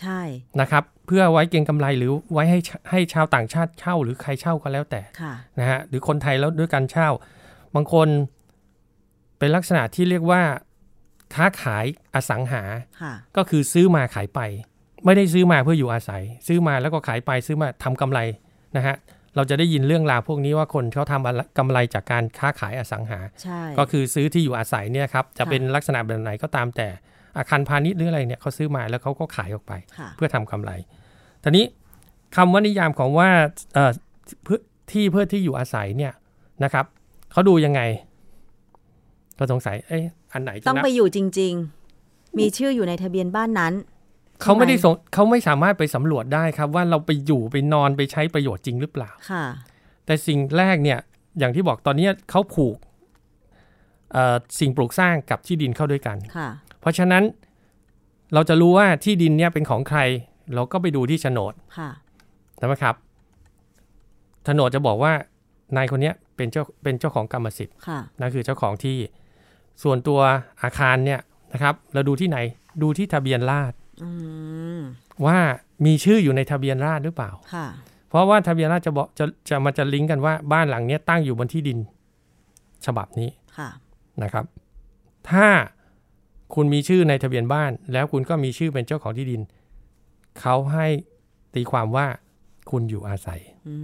[0.00, 0.20] ใช่
[0.60, 2.58] นะครับ เพื่อไว้เก็งกำไรหรือไว้ให้
[2.90, 7.08] ให้ชาวต่างชาติเช่า หรือใครเช่าก็แล้วแต่ค่ะนะฮะหรือคนไทยแล้วด้วยการเช่า
[7.74, 8.08] บางคน
[9.38, 10.42] เป็นลักษณะที่เรียกว่า
[11.34, 12.62] ค้าขายอสังหา
[13.02, 14.40] ค่ะก็คือซื้อมาขายไป
[15.04, 18.20] ไม่ได้ซื้อมาเพื่ออยู่อาศัย ซื้อมาแล้วก็ขายไปซื้อมาทำกำไร
[18.76, 18.96] นะฮะ
[19.36, 26.88] เราจะได้ยินเรื่องราวพวกนี้ว่าคนเขาทำอะไรกำไรจากการค้าขายอสังหาใช่ก็คือซื้อที่อยู่อาศัยเนี่ยครับจะค่ะเป็นลักษณะแบบไหนก็ตามแต่
[27.38, 30.70] อาคารพาณิชย์หรืออะไรเนี่ยเขาซื้อมาแล้วเขาก็ขายออกไปค่ะเพื่อทำกำไร
[31.42, 31.64] ทีนี้
[32.36, 33.30] คำว่านิยามของว่า
[33.74, 33.92] เอ่อ
[34.44, 34.60] เพื่อ
[34.92, 36.12] ที่เพื่อที่อยู่อาศัยเนี่ย
[36.64, 36.84] นะครับ
[37.32, 37.80] เขาดูยังไง
[39.38, 41.52] ก็สงสัยเอ๊ะอันไหนจะต้องนับไปอยู่จริง
[41.96, 43.74] ๆ มีชื่ออยู่ในทะเบียนบ้านนั้น
[44.42, 49.44] เขาไม่ได้สงเขาไม่สามารถไปสำรวจได้ครับ ว่าเราไปอยู่ไปนอนไปใช้ประโยชน์จริงหรือเปล่าค่ะ
[50.06, 50.98] แต่สิ่งแรกเนี่ย
[51.38, 52.76] อย่างที่บอกตอนนี้เขาผูก
[54.12, 56.48] เอ่อสิ่งปลูกสร้างกับที่ดินเข้าด้วยกันค่ะ
[56.80, 57.22] เพราะฉะนั้น
[58.34, 60.00] เราจะรู้ว่าที่ดินเนี่ยเป็นของใคร
[60.54, 61.90] เราก็ไปดูที่โฉนดค่ะ
[62.58, 62.94] ใช่ไหมครับ
[64.44, 65.12] โฉนดจะบอกว่า
[65.76, 68.96] นายคนเนี้ยเป็นเจ้าเป็นเจ้าของกรรมสิทธิ์ค่ะนั่นคือเจ้าของที่
[69.82, 70.20] ส่วนตัว
[70.62, 71.20] อาคารเนี่ย
[71.52, 72.38] นะครับเราดูที่ไหน
[72.82, 74.10] ดูที่ทะเบียนราษฎร์อื
[74.78, 74.80] ม
[75.26, 75.38] ว่า
[75.86, 77.66] มีชื่ออยู่ในทะเบียนราษฎร์หรือเปล่าค่ะ
[78.08, 81.78] เพราะว่าทะเบียนราษฎร์จะบอกจะจะมาจะลิงก์กันว่าบ้านหลังเนี้ยตั้งอยู่บนที่ดิน
[82.86, 83.68] ฉบับนี้ค่ะ
[84.22, 84.44] นะครับ
[85.30, 85.46] ถ้า
[86.54, 89.40] คุณมีชื่อในทะเบียนบ้าน แล้วคุณก็มีชื่อเป็นเจ้าของที่ดิน
[90.40, 90.86] เขาให้
[91.54, 92.06] ตีความว่า
[92.70, 93.74] คุณอยู่อาศัยอื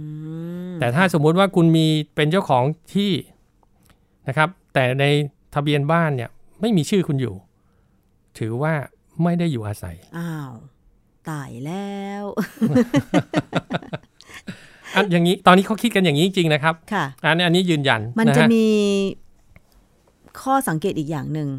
[0.71, 3.11] มแต่ถ้าสมมุติว่าคุณมีเป็นเจ้าของที่
[4.27, 5.05] นะครับ แต่ใน
[5.53, 6.29] ทะเบียนบ้านเนี่ย
[6.61, 7.35] ไม่มีชื่อคุณอยู่
[8.37, 8.73] ถือว่า
[9.23, 10.51] ไม่ได้อยู่อาศัย อ้าว
[11.29, 12.23] ตายแล้ว
[14.95, 18.67] อันอย่างนี้ตอนนี้เขาคิดกันอย่างนี้จริงๆนะครับ ค่ะ อันนี้อันนี้ยืนยัน มันนะจะฮะมี
[20.41, 21.49] ข้อสังเกตอีกอย่างหนึ่ง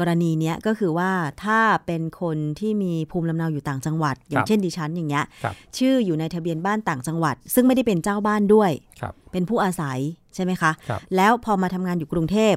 [0.00, 1.12] กรณีเนี้ยก็คือว่า
[1.44, 9.98] ถ้าเป็นคนที่มีภูมิลำเนาอยู่ต่างจังหวัด อย่างเช่นดิฉันอย่างเงี้ยครับชื่ออยู่ในทะเบียนบ้านต่างจังหวัด ซึ่งไม่ได้เป็นเจ้าบ้านด้วยครับเป็นผู้อาศัย
[10.34, 12.54] ใช่ไหมคะครับแล้วพอมาทำงานอยู่กรุงเทพ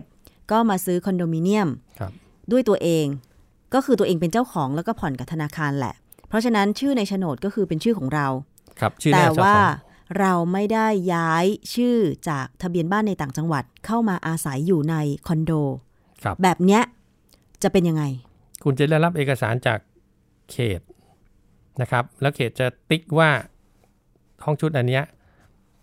[0.52, 2.12] ก็มาซื้อคอนโดมิเนียมครับ
[2.52, 3.06] ด้วยตัวเอง
[3.74, 5.96] ก็คือตัวเองเป็นเจ้าของแล้วก็ผ่อนกับธนาคารแหละ
[6.30, 8.28] เพราะฉะนั้นชื่อในโฉนดก็คือเป็นชื่อของเรา
[8.80, 11.98] ครับชื่อแต่แน่เจ้าว่าของเราไม่ได้ย้ายชื่อ
[12.30, 14.96] จากทะเบียนบ้านในต่างจังหวัดเข้ามาอาศัยอยู่ใน
[15.28, 15.52] คอนโด
[16.24, 16.84] ครับแบบเนี้ย
[17.64, 18.04] จะเป็นยังไง
[18.64, 19.80] คุณจะได้รับเอกสารจาก
[20.52, 20.82] เขต
[21.82, 23.30] นะครับ แล้วเขตจะติ๊กว่า
[24.44, 25.04] ห้องชุดอันเนี้ย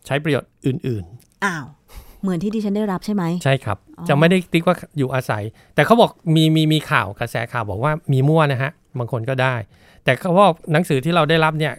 [0.06, 1.04] ใช้ประโยชน์อื่น
[1.44, 1.66] อ้าว
[2.26, 5.42] เหมือนที่ดิฉันได้รับใช่ไหมๆใช่ครับอ๋อจะไม่ได้ติ๊กว่าอยู่อาศัย
[5.74, 9.54] แต่เขาบอกมีมีมีข่าวกระแสข่าวบอกว่ามีมั่วนะฮะบางคนก็ได้
[10.04, 11.74] แต่เขาว่าหนังสือที่เราได้รับเนี่ย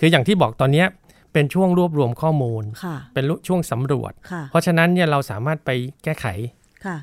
[0.00, 0.86] คืออย่างที่บอกตอนเนี้ย
[1.32, 5.70] เป็นช่วงรวบรวมข้อมูลค่ะเป็นช่วงสำรวจค่ะเพราะฉะนั้นเนี่ยเราสามารถไป
[6.04, 6.26] แก้ไข
[6.84, 6.96] ค่ะ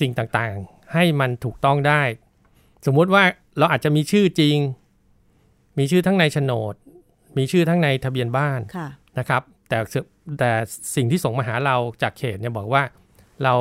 [0.00, 2.02] สิ่งต่างๆ ให้มันถูกต้องได้
[2.86, 3.22] สมมุติว่า
[3.58, 4.56] เราอาจจะมีชื่อจริง
[5.78, 6.74] มีชื่อทั้งในโฉนด
[7.36, 8.88] มีชื่อทั้งในทะเบียนบ้านค่ะ
[9.18, 10.00] นะครับ แต่สึ
[10.38, 10.50] แต่
[10.96, 12.82] สิ่งที่ส่งมาหาเราจากเขตเนี่ยบอกว่า
[13.44, 13.54] เรา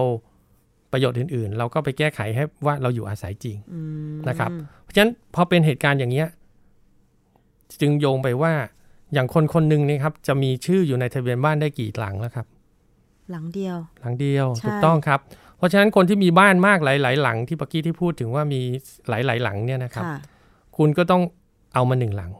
[0.91, 3.81] ประโยชน์อื่น ๆ เราก็ไปแก้ไขให้ว่าเราอยู่อาศัยจริงอื
[4.13, 4.51] มนะครับ
[4.83, 6.27] เพราะฉะนั้นพอเป็นเหตุการณ์อย่างเนี้ย
[7.81, 8.53] จึงโยงไปว่า
[9.13, 12.45] อย่างคนคนหนึ่งนี่ครับ จะมีชื่ออยู่ในทะเบียนบ้านได้กี่หลังแล้วครับ
[13.31, 15.19] หลังเดียว หลังเดียวใช่ถูกต้องครับ
[15.57, 18.61] เพราะฉะนั้นคนที่มีบ้านมากหลาย ๆ หลังที่ปกี้ที่พูดถึงว่ามี
[19.09, 20.17] หลาย ๆ หลังเนี่ยนะครับค่ะ
[20.77, 21.21] คุณก็ต้อง
[21.73, 22.31] เอามาหนึ่งหลัง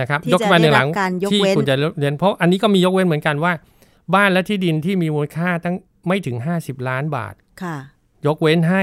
[0.00, 3.52] นะครับที่ยกมาหนึ่งหลังจะได้รับการยกที่เว้นคุณจะเรียนเพราะอันนี้ก็มียกเว้นเหมือนกันว่า
[4.14, 5.76] บ้านและที่ดินที่มีมูลค่าตั้ง
[6.08, 7.76] ไม่ถึง 50 ล้านบาทค่ะ
[8.26, 8.82] ยกเว้นให้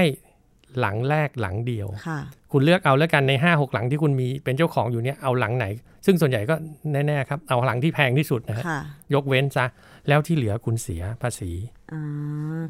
[0.80, 2.18] หลังแรกหลังเดียวค่ะ
[2.52, 5.66] คุณเลือกเอาแล้วกันใน5้าหกหลังที่คุณมีเป็นเจ้าของอยู่เนี่ยเอาหลังไหน
[6.06, 6.54] ซึ่งส่วนใหญ่ก็
[6.92, 8.80] แน่ๆครับเอาหลังที่แพงที่สุดนะฮะค่ะ
[9.14, 9.66] ยกเว้นซะ
[10.08, 11.50] แล้วที่เหลือคุณเสียภาษี
[11.92, 12.02] อ่า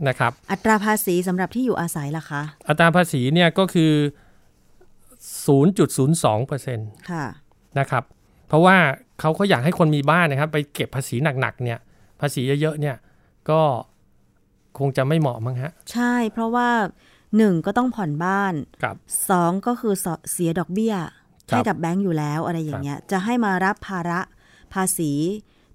[0.08, 3.92] นะครับ อัตราภาษีสำหรับที่อยู่อาศัยล่ะคะ อัตราภาษีเนี่ยก็คือ
[5.46, 7.26] 0.02%ค่ะ
[7.78, 8.04] นะครับ
[8.52, 8.76] เพราะว่า
[9.20, 11.78] เขาก็อยากให้คนมีบ้านนะครับ ไปเก็บภาษีหนักๆเนี่ย
[12.20, 12.96] ภาษีเยอะๆเนี่ย
[13.50, 13.60] ก็
[14.78, 16.68] คงจะไม่เหมาะมั้งฮะ ใช่เพราะว่า
[17.36, 18.96] หนึ่งก็ต้องผ่อนบ้านครับ
[19.30, 20.94] สองก็คือสเสียดอกเบี้ย
[21.50, 24.20] ครับให้กับแบงก์อยู่แล้วอะไรอย่างเงี้ย จะให้มารับภาระ
[24.74, 25.10] ภาษี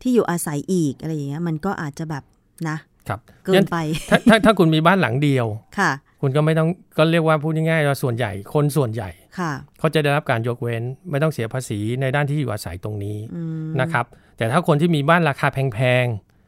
[0.02, 2.24] ที่อยู่อาศัยอีกอะไรอย่างเงี้ยมันก็อาจจะแบบ
[2.70, 3.78] นะ ครับเกินไป
[4.10, 5.46] ถ้าถ้าถ้าคุณมีบ้านหลังเดียว
[5.80, 14.06] ค่ะ คุณก็ไม่ต้องก็เรียกว่าพูดง่ายๆว่าส่วนใหญ่คนส่วนใหญ่ค่ะเขาจะได้รับการยกเว้น ไม่ต้องเสียภาษีในด้านที่อยู่อาศัยตรงนี้อืมนะครับ
[14.38, 16.06] แต่ถ้าคนที่มีบ้านราคาแพง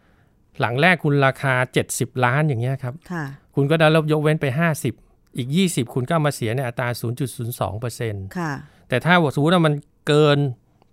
[0.10, 1.54] ๆหลังแรกคุณราคา
[1.90, 4.46] 70 ล้านอย่างเงี้ยครับค่ะคุณก็ได้รับยกเว้นไป
[4.92, 6.88] 50 อีก 20 คุณก็เอามาเสียในอัตรา
[7.64, 8.52] 0.02%ค่ะ
[8.90, 9.74] แต่ถ้าสมมติว่ามัน
[10.08, 10.38] เกิน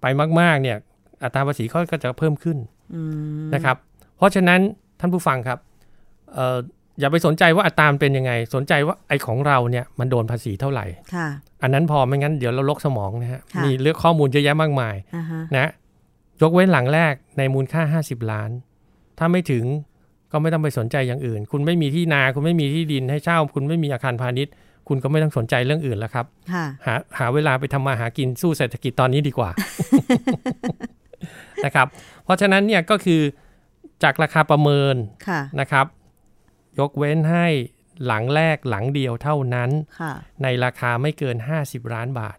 [0.00, 0.06] ไป
[0.40, 0.76] มากๆเนี่ย
[1.24, 2.58] อัตราภาษีเขาก็จะเพิ่มขึ้น
[2.94, 3.02] อื
[3.46, 3.76] มนะครับ
[4.16, 4.60] เพราะฉะนั้น
[5.00, 5.58] ท่านผู้ฟังครับ
[6.34, 11.28] เอ่ออย่าไปสนใจว่าอัตรามันเป็นยังไง สนใจว่าไอ้ของเราเนี่ยมันโดนภาษีเท่าไหร่ค่ะ
[11.62, 15.70] อันนั้นพอไม่งั้นเดี๋ยวเราลกสมองนะฮะค่ะมีเลือกข้อมูลเยอะแยะมากมายอ่าฮะนะ
[16.42, 18.50] ยกเว้นหลังแรกในมูลค่า 50 ล้าน
[19.18, 19.64] ถ้าไม่ถึง
[20.32, 24.52] ก็ไม่ต้องไปสนใจอย่างอื่น คุณไม่มีที่นาคุณไม่มีที่ดินให้เช่า คุณไม่มีอาคารพาณิชย์
[24.88, 29.50] คุณก็ไม่ต้องสนใจเรื่องอื่นแล้วครับค่ะหาหาเวลาไปทำมาหากินสู้เศรษฐกิจตอนนี้ดีกว่า
[31.64, 31.86] นะครับ
[32.24, 33.20] เพราะฉะนั้นเนี่ยก็คือ
[34.02, 34.96] จากราคาประเมิน
[35.28, 35.86] ค่ะนะครับ
[36.78, 37.46] ยกเว้นให้
[38.06, 40.12] หลังแรกหลังเดียวเท่านั้นค่ะ
[40.42, 42.36] ในราคาไม่เกิน 50 ล้านบาท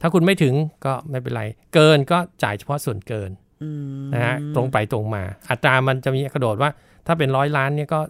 [0.00, 0.54] ถ้าคุณไม่ถึง
[0.86, 1.42] ก็ไม่เป็นไร
[1.74, 3.30] เกินก็จ่ายเฉพาะส่วนเกิน
[3.62, 3.70] อื
[4.04, 6.70] มนะฮะตรงไปตรงมา อัตรามันจะมีกระโดดว่า
[7.06, 8.00] ถ้าเป็นร้อยล้านเนี่ยก็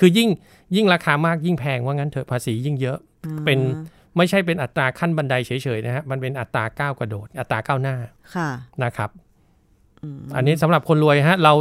[0.00, 0.28] คือยิ่ง
[0.76, 2.98] ยิ่งราคามากยิ่งแพงว่างั้นเถอะภาษียิ่งเยอะ
[3.44, 3.58] เป็น
[4.16, 7.96] ไม่ใช่เป็นอัตราขั้นบันไดเฉยๆนะฮะมันเป็นอัตราก้าวกระโดด อัตราก้าวหน้า
[8.36, 8.48] ค่ะ
[8.84, 9.10] นะครับ
[10.36, 11.52] อันนี้สำหรับคนรวยฮะ เรา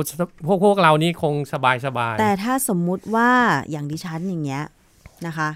[0.48, 3.30] พวกพวกเรานี่คงสบายสบาย แต่ถ้าสมมุติว่า
[3.72, 4.64] อย่างดิฉันอย่างเงี้ย
[5.28, 5.50] นะคะ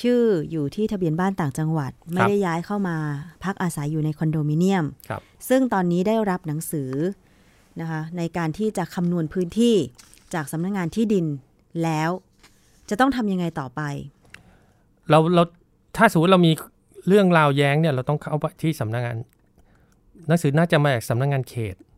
[0.00, 2.96] ชื่ออยู่ที่ทะเบียนบ้านต่างจังหวัด ไม่ได้ย้ายเข้ามา
[3.44, 6.90] พักอาศัยอยู่ในคอนโดมิเนียมครับซึ่งตอนนี้ได้รับหนังสือ
[7.80, 9.76] นะคะในการที่จะคำนวณพื้นที่
[10.34, 11.26] จากสำนักงานที่ดิน
[11.82, 12.10] แล้ว
[12.88, 13.80] จะต้องทำยังไงต่อไป
[15.10, 15.42] เราเรา
[15.96, 16.52] ถ้าสมมติเรามี
[17.08, 19.16] เรื่องราวแย้งเนี่ยเราต้องเข้าไปที่สำนักงาน
[20.28, 21.93] หนังสือน่าจะมาจากสำนักงานเขตค่ะ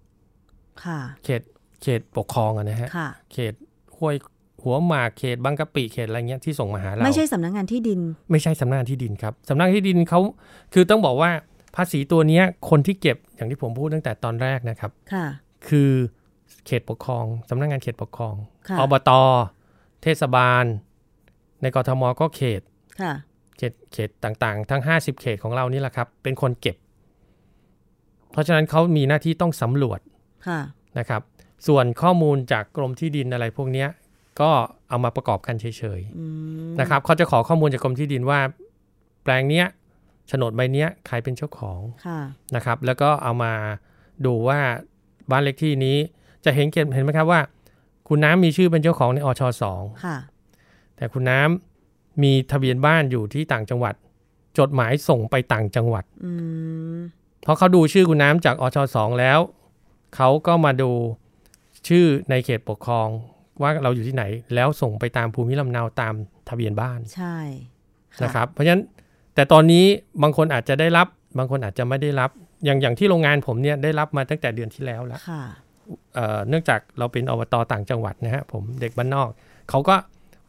[1.25, 1.43] เขต
[1.83, 3.55] เขตปกครองอะนะฮะค่ะเขต
[3.97, 4.17] ห้วย
[4.63, 10.21] หัวหมากเขตบางกะปิเขตอะไรเงี้ยที่ส่งมาหาเรา ไม่ใช่สำนักงานที่ดิน ไม่ใช่สำนักงานที่ดินครับสำนักงานที่ดินเขา
[10.75, 11.31] คือต้องบอกว่า
[11.77, 15.27] ภาษีตัวเนี้ยคนที่เก็บอย่างที่ผมพูดตั้งแต่ตอนแรกนะครับค่ะ
[15.69, 15.91] คือ
[16.67, 18.35] เขตปกครองสำนักงานเขตปกครอง
[18.69, 19.11] ค่ะอบต
[20.03, 20.65] เทศบาล
[21.63, 22.63] ในกทมก็เขต
[23.01, 23.13] ค่ะ
[23.57, 26.77] เขตเขตต่างๆ ทั้ง 50 เขตของเรานี่แหละครับ เป็นคนเก็บ
[28.33, 30.16] เพราะฉะนั้นเขามีหน้าที่ต้องสำรวจค่ะ
[30.99, 31.23] นะครับ
[31.67, 33.89] ส่วนข้อมูลจากกรมที่ดินอะไรพวกเนี้ย
[34.41, 34.51] ก็
[34.89, 35.67] เอามาประกอบกันเฉ
[35.99, 36.25] ยอื
[36.69, 38.41] มๆนะครับเขาจะขอข้อมูลจากกรมที่ดินว่า
[39.23, 39.67] แปลงเนี้ย
[40.29, 42.21] โฉนดใบเนี้ยใครเป็นเจ้าของค่ะ
[42.57, 43.53] นะครับ แล้วก็เอามา
[44.27, 44.61] ดูว่า
[45.31, 45.97] บ้านเล็กที่นี้
[46.45, 47.41] จะเห็นเห็นไหมครับว่า
[48.09, 50.17] คุณน้ำมีชื่อเป็นเจ้าของในอชสองค่ะ
[50.97, 53.95] แต่คุณน้ำมีทะเบียนบ้านอยู่ที่ต่างจังหวัด
[54.59, 56.33] จดหมายส่งไปต่างจังหวัดอื
[56.97, 56.99] ม
[57.43, 59.39] เพราะเขาดูชื่อคุณน้ำจากอชสองแล้ว
[60.17, 60.91] เขาก็มาดู
[61.89, 63.09] ชื่อในเขตปกครอง
[63.63, 64.25] ว่าเราอยู่ที่ไหน
[64.55, 66.15] แล้วส่งไปตามภูมิลำเนาตาม
[66.49, 68.85] ทะเบียนบ้าน ใช่ะนะครับ เพราะฉะนั้น
[69.35, 69.85] แต่ตอนนี้
[70.23, 71.07] บางคนอาจจะได้รับ
[71.39, 72.31] บางคนอาจจะไม่ได้รับ
[72.65, 75.43] อย่างอย่างที่โรงงานผมเนี่ยได้รับมาตั้งแต่เดือนที่แล้วแล้วค่ะ
[76.15, 79.29] เอ่อเนื่องจากเราเป็นอบตต่างจังหวัดนะฮะผมเด็กบ้านนอก
[79.71, 79.97] เขาก็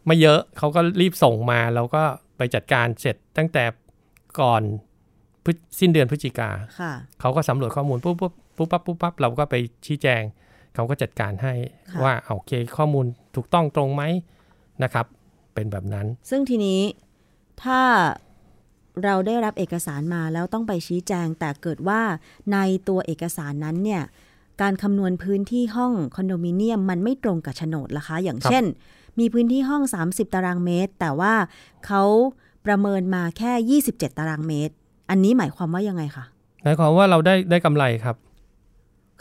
[0.08, 2.04] ไม่เยอะเขาก็รีบส่งมาเราก็
[2.38, 3.64] ไปจัดการเสร็จตั้งแต่
[4.42, 4.62] ก่อน
[5.46, 6.50] พฤสิ้นเดือนพฤศจิกา
[6.80, 10.22] ค่ะเขาก็สำรวจข้อมูลปุ๊บปุ๊บ ปุ๊บปั๊บปุ๊บปั๊บเราก็ไปชี้แจง
[10.76, 11.54] เขาก็จัดการให้
[11.92, 14.04] ค่ะว่าโอเคข้อมูลถูกต้องตรงไหม
[14.84, 15.06] นะครับ
[15.54, 16.82] เป็นแบบนั้น ซึ่งทีนี้
[17.64, 17.82] ถ้า
[19.04, 22.02] เราได้รับเอกสารมาแล้วต้องไปชี้แจง แต่เกิดว่า
[22.54, 22.58] ใน
[22.90, 24.04] ตัวเอกสารนั้นเนี่ย
[24.62, 28.66] การคำนวณพื้นที่ห้องคอนโดมิเนียมมันไม่ตรงกับโฉนดล่ะคะ อย่างครับเช่น
[29.20, 31.34] มีพื้นที่ห้อง 30 ตารางเมตร แต่ว่า
[31.86, 32.04] เขา
[32.66, 34.74] ประเมินมาแค่ 27 ตารางเมตร
[35.10, 36.26] อันนี้หมายความว่ายังไงคะ
[36.64, 38.16] หมายความว่าเราได้ได้กำไรครับ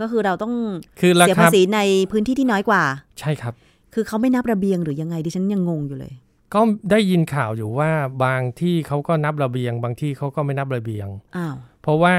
[0.00, 0.54] ก็คือเราต้อง
[1.00, 1.80] คือราเสียคาภาษีใน
[2.10, 2.82] พื้นที่ที่น้อยกว่า
[3.20, 3.54] ใช่ครับ
[3.94, 6.12] คือเขาไม่นับระเบียงหรือยังไงดิฉันยังงงอยู่เลย
[6.54, 7.90] ก็ได้ยินข่าวอยู่ว่า
[8.24, 12.14] บางที่เขาก็นับระเบียง บางที่เขาก็ไม่นับระเบียงอ้าวเพราะว่า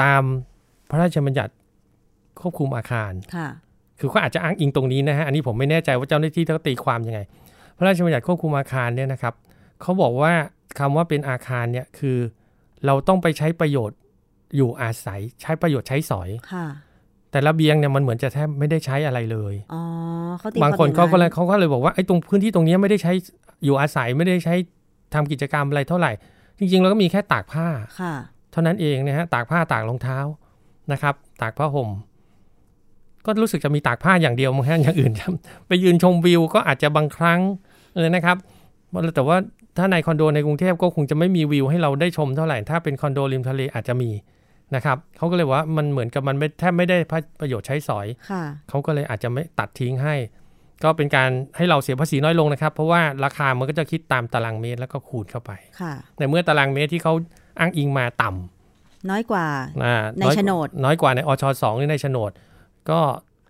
[0.00, 0.22] ตาม
[0.90, 1.52] พระราชบัญญัติ
[2.40, 3.48] ควบคุมอาคารค่ะ
[3.98, 7.20] คือเขาอาจจะอ้างอิงตรงนี้นะฮะอันนี้ผมไม่แน่ใจว่าเจ้าหน้าที่เขาตีความยังไง
[7.76, 9.34] พระราชบัญญัติควบคุมอาคารเนี่ยนะครับ
[9.82, 10.32] เขาบอกว่า
[10.78, 12.18] คำว่าเป็นอาคารเนี่ยคือ
[12.86, 13.98] เราต้องไปใช้ประโยชน์
[14.56, 16.66] อยู่อาศัยใช้ประโยชน์ใช้สอยค่ะ
[17.30, 19.82] แต่ระเบียงเนี่ยมันเหมือนจะแทบไม่ได้ใช้อะไรเลยอ๋อ
[20.38, 23.12] เขาตีบางคนวมเขาก็เลยอย่เขาก็เลยบอกว่าไอ้ตรงพื้นที่ตรงเนี้ยไม่ได้ใช้
[23.64, 24.54] อยู่อาศัยไม่ได้ใช้
[25.14, 26.12] ทำกิจกรรมอะไรเท่าไหร่
[26.58, 27.66] จริง ๆ เราก็มีแค่ตากผ้า
[28.00, 28.14] ค่ะ
[28.52, 30.18] เท่านั้นเองนะฮะตากผ้าตากรองเท้า
[30.92, 31.90] นะครับ ตากผ้าห่ม
[33.26, 35.12] ก็รู้สึกจะมีตากผ้าอย่างเดียวมั้งฮะอย่างอื่น
[35.66, 37.40] ไปยืนชมวิวก็อาจจะบางครั้ง
[37.94, 38.36] เออนะครับ
[39.14, 39.36] แต่ว่า
[39.78, 44.10] ถ้าในคอนโดในกรุงเทพก็คงจะไม่มีวิวให้เราได้ชมเท่าไหร่ ถ้าเป็นคอนโดริมทะเลอาจจะมี
[44.74, 46.98] นะครับเขาก็เลยว่ามันเหมือนกับมันไม่แทบไม่ได้
[47.40, 50.14] ประโยชน์ใช้สอยค่ะเขาก็เลยอาจจะไม่ตัดทิ้งให้
[50.84, 57.14] ก็เป็นการให้เราเสียภาษีน้อยลงนะครับ เพราะว่าราคามันก็จะคิดตามตารางเมตรแล้วก็คูณเข้าไปค่ะในเมื่อตารางเมตรที่เขา
[57.58, 59.46] อ้างอิงมาต่ำน้อยกว่า
[59.84, 62.30] อ่าในอยโฉนด น้อยกว่าในอชสองหรือในโฉนด
[62.90, 63.00] ก็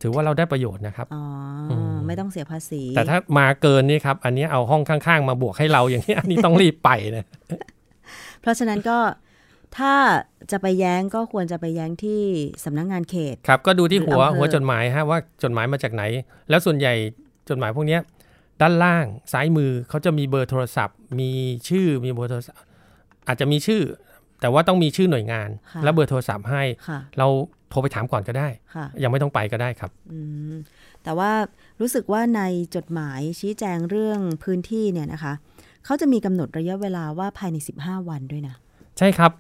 [0.03, 1.25] ถือว่าเราได้ประโยชน์นะครับอ๋อ
[1.71, 7.27] อมไม่ต้องเสียภาษี แต่ถ้ามาเกินนี่ครับ อันนี้เอาห้องข้าง ๆ มาบวกให้เราอย่างนี้อันนี้ต้องรีบไปนะ
[8.41, 8.97] เพราะฉะนั้นก็
[9.79, 9.95] ถ้า
[10.51, 12.23] จะไปแย้งก็ควรจะไปแย้งที่
[12.65, 16.03] สำนักงานเขต ครับ ก็ดูที่หัวหรืออำเภอหัวจดหมายฮะว่าจดหมายมาจากไหน
[16.51, 16.95] แล้วส่วนใหญ่
[17.49, 18.01] จดหมายพวกเนี้ย
[18.61, 21.31] ด้านล่างซ้ายมือเขาจะมีเบอร์โทรศัพท์ มี
[21.69, 22.61] ชื่อมีเบอร์โทรศัพท์
[23.29, 23.83] อาจจะมีชื่อ
[24.41, 27.27] แต่ว่าต้องมีชื่อหน่วยงานค่ะและเบอร์โทรศัพท์ให้ค่ะเรา
[27.71, 30.19] โทรไปถามก่อนก็ได้ค่ะยังไม่ต้องไปก็ได้ครับอื
[30.53, 30.55] ม
[31.05, 31.31] แต่ว่า
[31.81, 32.43] รู้สึกว่าใน
[32.77, 35.33] จดหมายชี้แจงเรื่องพื้นที่เนี่ยนะคะ
[35.85, 38.55] เขาจะมีกำหนดระยะเวลาว่าภายใน 15 วันด้วยนะ
[38.99, 39.33] ใช่ครับ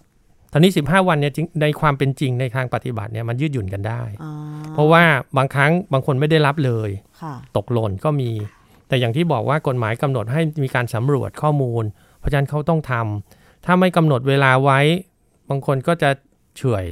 [0.53, 4.33] ตอนนี้ 15 วันเนี่ยจริงในความเป็นจริงในทางปฏิบัติเนี่ยมันยืดหยุ่นกันได้อ๋อ
[4.75, 5.03] เพราะว่า
[5.37, 6.91] บางครั้งบางคนไม่ได้รับเลย
[7.23, 8.31] ค่ะตกหล่นก็มี
[8.89, 11.85] แต่อย่างที่บอกว่ากฎหมายกำหนดให้มีการสำรวจข้อมูล
[12.19, 14.81] เพราะฉะนั้นเขาต้องทำถ้าไม่กำหนดเวลาไว้
[15.51, 16.11] บางคนก็จะ
[16.57, 16.87] เฉอย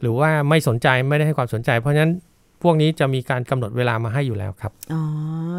[0.00, 2.12] หรือว่าไม่สนใจไม่ได้ให้ความสนใจ เพราะฉะนั้น
[2.62, 5.02] พวกนี้จะมีการกำหนดเวลามาให้อยู่แล้วครับ อ๋อ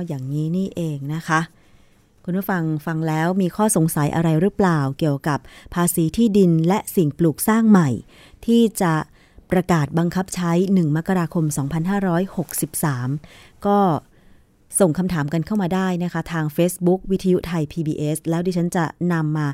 [0.08, 1.40] อย่างนี้นี่เองนะคะ
[2.26, 5.40] คุณผู้ฟังฟังแล้วมีข้อสงสัยอะไรหรือเปล่าเกี่ยวกับ
[5.74, 7.90] ภาษีที่ดินและสิ่งปลูกสร้างใหม่
[8.46, 8.94] ที่จะ
[9.52, 11.46] ประกาศบังคับใช้ 1 มกราคม
[12.36, 13.78] 2563 ก็
[14.80, 19.48] ส่งคำถามกันเข้ามาได้นะคะ ทาง Facebook วิทยุไทย PBS แล้วดิฉันจะนำมา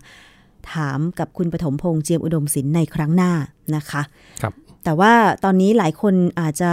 [0.74, 3.32] ถามกับคุณปฐมพงษ์เจียมอุดมศิลป์ในครั้งหน้า
[3.76, 4.02] นะคะ
[4.42, 4.54] ครับ
[4.84, 6.72] แต่ว่าตอนนี้หลายคนอาจจะ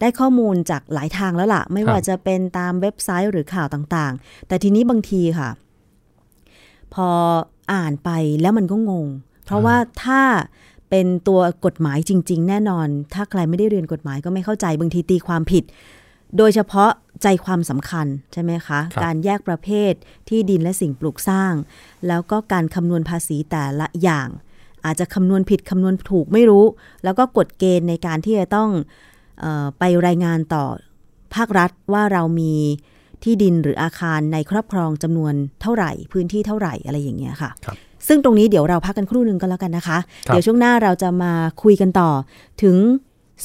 [0.00, 5.50] ได้ข้อมูลจากหลายทางแล้วล่ะ ไม่ครับว่าจะเป็นตามเว็บไซต์หรือข่าวต่างๆ แต่ทีนี้บางทีค่ะ
[6.94, 7.08] พอ
[7.72, 9.06] อ่านไปแล้วมันก็งง
[9.44, 10.22] เพราะว่าถ้า
[10.90, 15.64] เป็นตัวกฎหมายจริง ๆ แน่นอน ถ้าใครไม่ได้เรียนกฎหมายก็ไม่เข้าใจบางทีตีความผิด
[16.36, 16.90] โดยเฉพาะ
[17.22, 19.92] ใจความสำคัญใช่ไหมคะครับการแยกประเภท
[20.28, 21.52] ที่ดินและสิ่งปลูกสร้าง
[22.08, 24.28] แล้วก็การคำนวณภาษีแต่ละอย่าง
[24.84, 26.64] อาจจะคำนวณผิดคำนวณถูกไม่รู้
[27.04, 29.15] แล้วก็กฎเกณฑ์ในการที่จะต้องเออ
[29.78, 30.64] ไปรายงานต่อ
[31.34, 32.54] ภาครัฐว่าเรามี
[33.22, 37.76] ที่ดินหรืออาคารในครอบครองจำนวนเท่าไหร่ พื้นที่เท่าไหร่อะไรอย่างเงี้ยค่ะครับ
[38.08, 42.10] ซึ่งตรงนี้เดี๋ยวเราพักกันครู่หนึ่งก็แล้วกันนะคะครับเดี๋ยวช่วงหน้าเราจะมาคุยกันต่อ
[42.62, 42.76] ถึง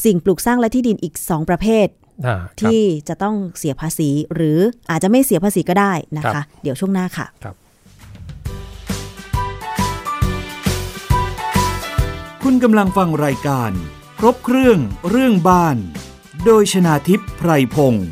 [0.06, 1.88] สิ่งปลูกสร้างและที่ดินอีก 2 ประเภท
[2.26, 4.58] อ่าครับที่จะต้องเสียภาษี หรือ
[4.90, 7.56] อาจจะไม่เสียภาษีก็ได้นะครัคะบเดี๋ยวช่วงหน้าค่ะครับ
[12.44, 13.72] คุณกำลังฟังรายการ
[14.24, 14.80] ครบเครื่อง
[15.10, 15.78] เรื่องบ้าน
[16.46, 18.08] โดยชนาทิพย์ไพรพงศ์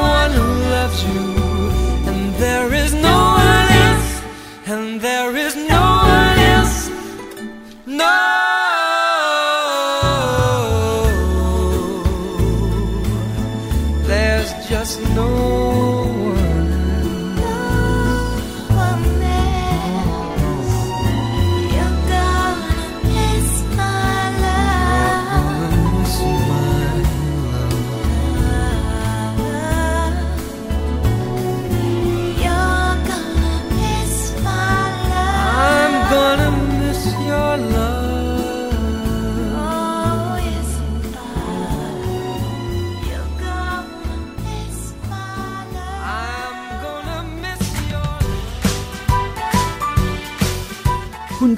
[0.00, 1.24] one who loves you,
[2.08, 3.09] and there is no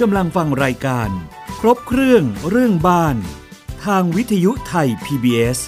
[0.03, 1.11] กำลังฟังรายการ
[1.61, 3.17] ครบเครื่องเรื่องบ้าน
[3.85, 5.59] ทางวิทยุไทย PBS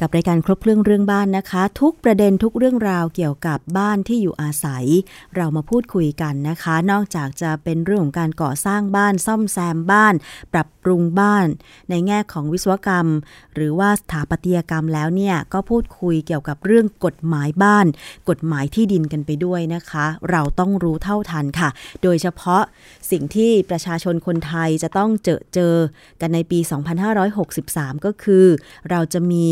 [0.00, 4.84] กับรายการครบเครื่องเรื่องบ้านนะคะ ทุกประเด็นทุกเรื่องราวเกี่ยวกับบ้านที่อยู่อาศัย
[5.36, 10.14] เรามาพูดคุยกันนะคะ นอกจากจะเป็นเรื่องของการก่อสร้างบ้าน ซ่อมแซมบ้าน
[10.52, 11.46] ปรับปรุงบ้าน
[11.90, 13.06] ในแง่ของวิศวกรรม
[13.54, 17.86] หรือว่าสถาปัตยกรรมแล้วเนี่ยก็พูดคุยเกี่ยวกับเรื่องกฎหมายบ้าน
[18.28, 21.68] กฎหมายที่ดินกันไปด้วยนะคะ เราต้องรู้เท่าทันค่ะ
[22.02, 22.62] โดยเฉพาะ
[23.10, 25.74] สิ่งที่ประชาชนคนไทยจะต้องเจอเจอ
[26.20, 26.58] กันในปี
[27.32, 28.46] 2563 ก็คือ
[28.90, 29.46] เราจะมี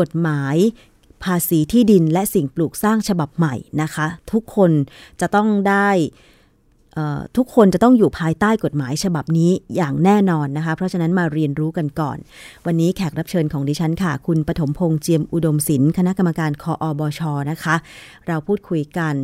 [0.00, 0.56] กฎหมาย
[1.24, 4.70] ภาษีที่ดินและสิ่งปลูกสร้างฉบับใหม่นะคะ ทุกคน
[5.20, 5.90] จะต้องได้
[7.36, 12.18] ทุกคนจะต้องอยู่ภายใต้กฎหมายฉบับนี้อย่างแน่นอนนะคะ เพราะฉะนั้นมาเรียนรู้กันก่อน
[12.66, 17.20] วันนี้แขกรับเชิญของดิฉันค่ะ คุณปฐมพงษ์เจียมอุดมศิลป์คณะกรรมการคออบช
[17.50, 17.76] นะคะ
[18.26, 19.14] เราพูดคุยกัน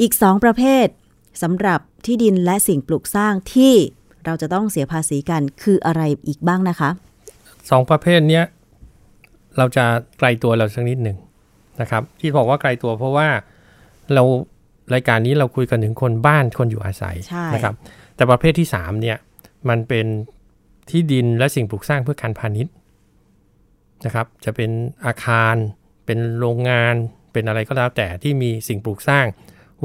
[0.00, 0.86] อีก 2 ประเภท
[1.42, 3.74] สำหรับที่ดินและสิ่งปลูกสร้างที่
[4.24, 6.90] เราจะต้องเสียภาษีกันคืออะไรอีกบ้างนะคะ
[7.70, 8.44] สองประเภทเนี้ย
[9.58, 9.84] เราจะ
[10.18, 11.16] ไกลตัวเราสักนิดหนึ่ง
[11.80, 13.28] นะครับ ที่บอกว่าไกลตัวเพราะว่า
[14.14, 14.22] เรา
[14.94, 17.74] รายการนี้เราคุยกันถึงคนบ้านคนอยู่อาศัยใช่นะครับ
[18.16, 19.16] แต่ประเภทที่สามเนี่ย
[19.68, 20.06] มันเป็น
[20.90, 22.72] ที่ดินและสิ่งปลูกสร้างเพื่อการพาณิชย์
[24.06, 24.70] นะครับ จะเป็น
[25.06, 25.54] อาคาร
[26.06, 26.94] เป็นโรงงาน
[27.32, 29.26] เป็นอะไรก็แล้วแต่ที่มีสิ่งปลูกสร้าง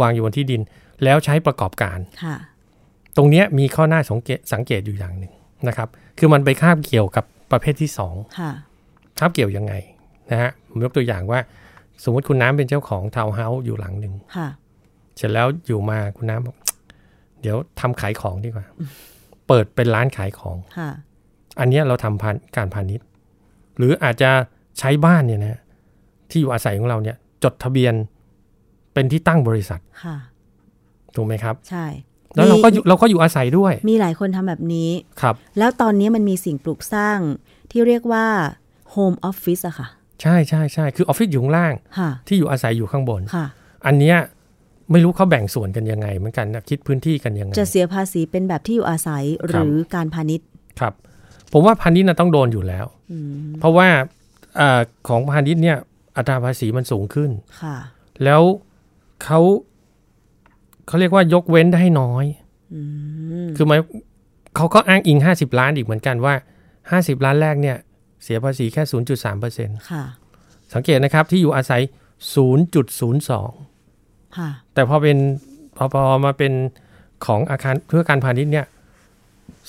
[0.01, 0.61] วางอยู่บนที่ดิน
[1.03, 2.35] แล้วใช้ประกอบการค่ะ
[3.17, 5.33] ตรงเนี้ยมีข้อหน้าสังเกตสังเกตอยู่อย่างหนึ่ง
[5.67, 8.15] นะครับ คือมันไปคาบเกี่ยวกับประเภทที่สอง
[9.21, 9.73] ค่ะคาบเกี่ยวยังไง
[10.31, 11.39] นะฮะผมยกตัวอย่างว่า
[12.03, 14.49] สมมติคุณน้ำเป็นเจ้าของทาวน์เฮาส์อยู่หลังหนึ่งค่ะ
[15.17, 16.55] เสร็จแล้วอยู่มาคุณน้ำบอก
[17.41, 18.65] เดี๋ยวทำขายของดีกว่า
[19.47, 20.89] เปิดเป็นร้านขายของค่ะ
[21.59, 23.05] อันเนี้ยเราทำพานการพาณิชย์
[23.77, 24.29] หรืออาจจะ
[24.79, 25.59] ใช้บ้านเนี่ยนะ
[26.29, 27.93] ที่อยู่อาศัยของเราเนี่ย จดทะเบียน
[28.93, 30.17] เป็นที่ตั้งบริษัทค่ะ
[31.15, 31.85] ถูกไหมครับ ใช่
[32.35, 34.89] แล้วเราก็อยู่มีเราก็อยู่อาศัยด้วย มีหลายคนทำแบบนี้
[35.21, 37.19] ครับ แล้วตอนนี้มันมีสิ่งปลูกสร้าง
[37.71, 38.25] ที่เรียกว่า
[38.93, 39.87] Home Office อะค่ะ
[40.21, 43.45] ใช่ใช่ใช่คือออฟฟิศอยู่ข้างล่างค่ะที่อยู่อาศัยอยู่ข้างบนค่ะ
[43.85, 44.17] อันเนี้ย
[44.91, 50.47] ไม่รู้เขาแบ่งส่วนกันยังไงเหมือนกันนะคิดพื้นที่กันยังไง จะเสียภาษีเป็นแบบที่อยู่อาศัยหรือการพาณิชย์
[50.79, 50.93] ครับ
[51.53, 53.87] ผมว่าพาณิชย์นะต้องโดนอยู่แล้วอืมเพราะว่า
[54.59, 55.77] อาของพาณิชย์เนี่ย
[56.17, 57.29] อัตราภาษีมันสูงขึ้น
[57.61, 57.77] ค่ะ
[58.23, 58.41] แล้ว
[59.23, 59.39] เขา
[60.87, 62.25] เขาเรียกว่ายกเว้นได้น้อย
[62.73, 62.81] อื
[63.45, 63.79] มคือหมาย
[64.55, 66.33] เขาก็อ้างอิง50ล้านอีกเหมือนกันว่า
[66.79, 67.77] 50ล้านแรกเนี่ย
[68.23, 68.83] เสียภาษีแค่
[69.31, 70.03] 0.3%ค่ะ
[70.73, 71.81] สังเกตนะครับที่อยู่อาศัย
[72.69, 75.17] 0.02 ค่ะ แต่พอเป็น
[75.77, 76.53] พอพอมาเป็น
[77.25, 78.65] ของอาคารเพื่อการพาณิชย์เนี่ย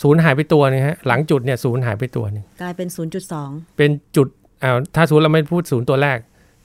[0.03, 2.88] ศูนย์หายไปตัวนึงฮะหลังจุดเนี่ยศูนย์หายไปตัวหนึงกลายเป็น
[3.32, 4.28] 0.2 เป็นจุด
[4.62, 6.18] อ่าถ้าศูนย์เราไม่พูดศูนย์ตัวแรก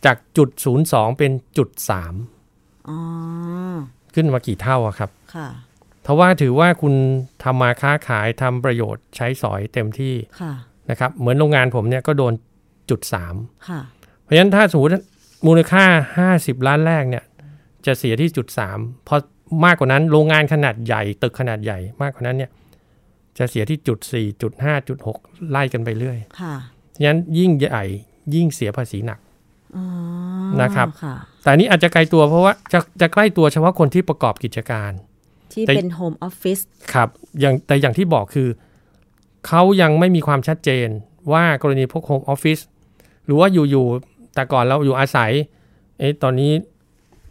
[0.05, 2.13] จากจุดศูนย์สองเป็นจุดสาม
[2.89, 2.97] อ๋อ
[4.15, 5.47] ขึ้นมากี่เท่าอะครับ ค่ะ
[6.03, 6.93] เพราะว่าถือว่าคุณ
[7.43, 10.53] ทำมาค้าขายทำประโยชน์ใช้สอยเต็มที่ค่ะ
[10.89, 12.33] นะครับ เหมือนโรงงานผมเนี่ยก็โดน
[12.89, 13.35] จุดสาม
[13.69, 13.81] ค่ะ
[14.21, 14.93] เพราะฉะนั้นถ้าสมมติ
[15.47, 15.85] มูลค่า
[16.27, 17.23] 50ล้านแรกเนี่ย
[17.85, 18.77] จะเสียที่จุดสาม
[19.07, 19.15] พอ
[19.65, 22.51] มากกว่านั้นโรงงานขนาดใหญ่ตึกขนาดใหญ่มากกว่านั้นเนี่ย
[23.37, 25.17] จะเสียที่จุดสี่จุดห้าจุดหก
[25.49, 26.55] ไล่กันไปเรื่อยค่ะ
[26.95, 27.83] ฉะนั้นยิ่งใหญ่
[28.35, 29.19] ยิ่งเสียภาษีหนัก
[29.77, 29.85] อ๋อ
[30.61, 34.91] นะครับค่ะแต่อันนี้อาจจะไกลตัวเพราะว่าจะจะใกล้ตัวเฉพาะคนที่ประกอบกิจการ
[35.53, 36.61] ที่แต่เป็น Home Office
[36.93, 37.09] ครับ
[37.39, 38.47] อย่างแต่อย่างที่บอกคือ
[39.47, 40.87] เขายังไม่มีความชัดเจน
[41.33, 42.59] ว่ากรณีพวก home office
[43.25, 45.31] หรือว่าอยู่ๆแต่ก่อนเราอยู่อาศัย
[45.99, 46.51] เอ๊ะตอนนี้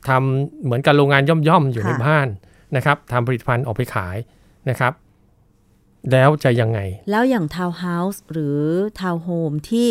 [0.08, 2.28] ทำเหมือนกับโรงงานย่อมๆอยู่ในค่ะบ้าน
[2.76, 4.16] นะครับทำผลิตภัณฑ์ออกไปขาย
[4.70, 4.92] นะครับ
[6.12, 8.60] แล้วจะยังไง แล้วอย่างทาวน์เฮาส์หรือ
[9.00, 9.90] ทาวน์โฮมที่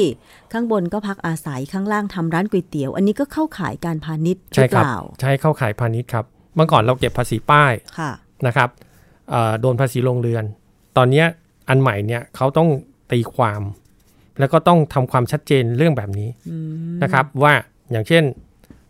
[0.52, 8.12] ข้างบนก็พักอาศัยข้างล่างทำร้านก๋วยเตี๋ยว อันนี้ก็เข้าขายการพาณิชย์หใช่รือครัเปล่าใช่เข้าขายพาณิชย์ครับเมื่อก่อนเราเก็บภาษีป้ายค่ะ
[8.48, 8.70] นะครับ
[9.30, 10.44] เอ่อโดนภาษีโรงเรือน
[10.98, 11.28] ตอนเนี้ย
[11.70, 12.70] อันใหม่เนี่ยเขาต้อง
[13.12, 13.62] ตีความ
[14.40, 16.30] แล้วก็ต้องทำความชัดเจนเรื่องแบบนี้
[17.04, 17.54] นะครับ ว่า
[17.92, 18.24] อย่างเช่น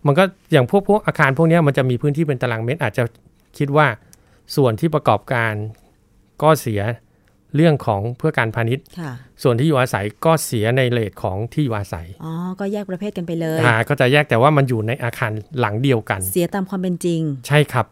[0.06, 3.04] มันก็อย่างพวกพวกอาคารพวกเนี้ยมันจะมีพื้นที่เป็นตารางเมตร อาจจะ
[3.58, 3.88] คิดว่า
[4.56, 5.54] ส่วนที่ประกอบการ
[6.44, 6.82] ก็เสีย
[7.56, 9.12] เรื่องของเพื่อการพาณิชย์ค่ะ
[9.44, 17.86] ส่วนที่อยู่อาศัยก็เสียในเลทของที่อยู่อาศัย อ๋อ ก็แยกประเภทกันไปเลยอ่าก็จะแยกแต่ว่ามันอยู่ในอาคารหลังเดียวกัน เสียตามความเป็นจริง ใช่ครับ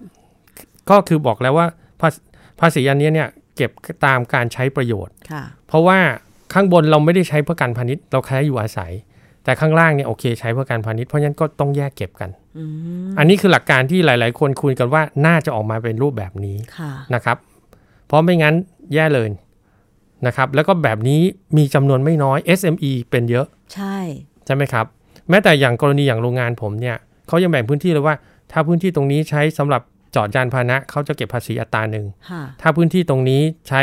[0.89, 1.67] ก็คือบอกแล้วว่า
[2.01, 2.15] ภาษ
[2.59, 3.71] ภาษีอันเนี้ยเนี่ย เก็บ
[4.05, 5.99] ตามการใช้ประโยชน์ค่ะเพราะว่า
[6.53, 8.91] ข้างบนเราไม่ได้ใช้เพื่อการพาณิชย์เราใช้อยู่อาศัย
[9.43, 12.63] แต่ข้างล่างเนี่ยโอเค ใช้เพื่อการพาณิชย์เพราะฉะนั้นก็ต้องแยกเก็บกันอื
[13.09, 17.37] มอันนี้คือหลักการที่หลาย ๆ คนคุยกันว่าน่าจะออกมาเป็นรูปแบบนี้ค่ะนะครับ
[18.05, 18.55] เพราะไม่งั้น
[18.93, 19.29] แย่เลย
[20.27, 21.21] นะครับ แล้วก็แบบนี้
[21.57, 23.97] มีจำนวนไม่น้อย SME เป็นเยอะ ใช่
[24.45, 24.85] ใช่ไหมครับ
[25.29, 26.97] แม้แต่อย่างกรณีอย่างโรงงานผมเนี่ย
[27.27, 28.15] เขายังแบ่งพื้นที่เลยว่า
[28.51, 29.81] ถ้าพื้นที่ตรงนี้ใช้สำหรับ
[30.15, 33.81] จอดยานพาหนะเขาจะเก็บภาษีอัตราหนึ่งค่ะถ้าพื้นที่ตรงนี้ใช้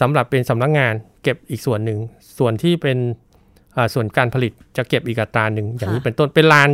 [0.00, 1.98] สำหรับเป็นสำนักงาน เก็บอีกส่วนหนึ่ง
[2.38, 2.98] ส่วนที่เป็น
[3.76, 6.70] อ่าส่วนการผลิตจะเก็บอีกอัตราหนึ่ง อย่างนี้ค่ะเป็นต้นเป็นลาน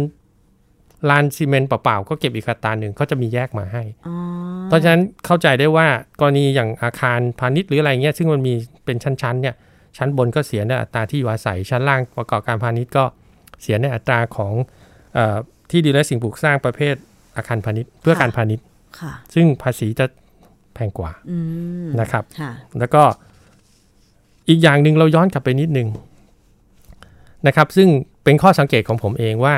[1.11, 4.16] ลานซีเมนต์เปล่าๆก็เก็บอีกอัตราหนึ่งเขาจะมีแยกมาให้อ๋อ
[4.68, 5.86] เพราะฉะนั้นเข้าใจได้ว่า
[6.20, 9.55] กรณีอย่างอาคารพาณิชย์หรืออะไรเงี้ยซึ่งมันมีเป็นชั้นๆเนี่ย
[9.97, 13.05] ชั้นบนก็เสียในอัตราที่อยู่อาศัย ชั้นล่างประกอบการพาณิชย์ก็
[13.62, 14.53] เสียในอัตราของ
[15.14, 15.36] เออ
[15.70, 16.95] ที่ดินและสิ่งปลูกสร้างประเภท
[17.36, 18.72] อาคารพาณิชย์เพื่อการพาณิชย์ค่ะ
[19.34, 20.07] ซึ่งภาษีจะ
[20.74, 21.38] แพงกว่าอื
[21.84, 23.03] มนะครับค่ะแล้วก็
[24.49, 25.88] อีกอย่างหนึ่งเราย้อนกลับไปนิดนึง
[27.47, 27.88] นะครับ ซึ่ง
[28.24, 29.57] เป็นข้อสังเกตของผมเองว่า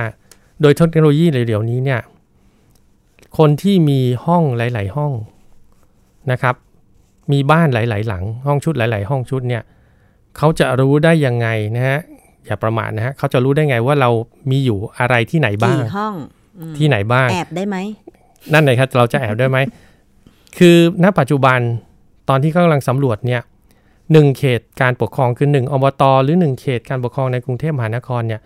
[0.61, 2.01] โดยเทคโนโลยีเดี๋ยวนี้เนี่ย
[3.39, 5.13] คนที่มีห้องหลาย ๆ ห้อง
[6.33, 6.55] นะครับ
[7.33, 9.63] มีบ้านหลาย ๆ หลัง ห้องชุดหลาย ๆ ห้องชุดเนี่ย
[10.37, 12.01] เขาจะรู้ได้ยังไงนะฮะ
[12.47, 14.11] อย่าประมาทนะฮะเขาจะรู้ได้ไงว่าเรา
[14.51, 16.15] มีอยู่อะไรที่ไหนบ้างกี่ห้อง
[16.59, 17.77] อืมที่ไหนบ้างแอบได้ไหม
[18.53, 19.59] นั่นเลยครับเราจะแอบได้ไหม
[20.59, 21.59] คือณปัจจุบัน
[22.29, 23.43] ตอนที่เขากำลังสำรวจเนี่ย
[24.13, 28.41] หนึ่งเขตการปกครองคือหนึ่งอบตหรือหนึ่งเขตการปกครองในกรุงเทพมหานครเนี่ย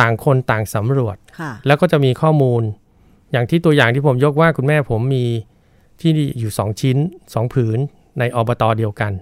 [0.00, 2.62] ต่างคนต่างสำรวจค่ะแล้วก็จะมีข้อมูล
[3.32, 5.24] อย่างที่ตัวอย่างที่ผมยกว่าคุณแม่ผมมี
[6.00, 6.96] ที่อยู่สองชิ้น
[7.34, 7.78] สองผืน
[8.18, 9.12] ในอบตเดียวกัน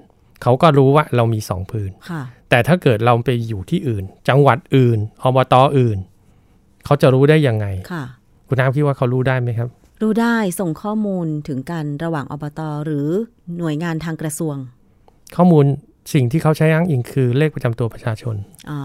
[0.43, 5.99] เขาก็รู้ว่าเรามีสองผืนค่ะแต่ถ้าเกิดเราไปอยู่ที่อื่น จังหวัดอื่นอบตอื่น
[6.85, 7.66] เขาจะรู้ได้ยังไง
[8.51, 9.68] ค่ะคุณน้ำคิดว่าเขารู้ได้ไหมครับ
[10.03, 13.09] รู้ได้ส่งข้อมูลถึงกันระหว่างอบตหรือ
[13.59, 14.57] หน่วยงานทางกระทรวง
[15.36, 15.64] ข้อมูล
[16.14, 18.36] สิ่งที่เขาใช้อ้างอิงคือเลขประจำตัวประชาชน
[18.70, 18.80] อ๋อ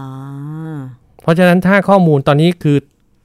[1.22, 2.76] เพราะฉะนั้นถ้าข้อมูลตอนนี้คือ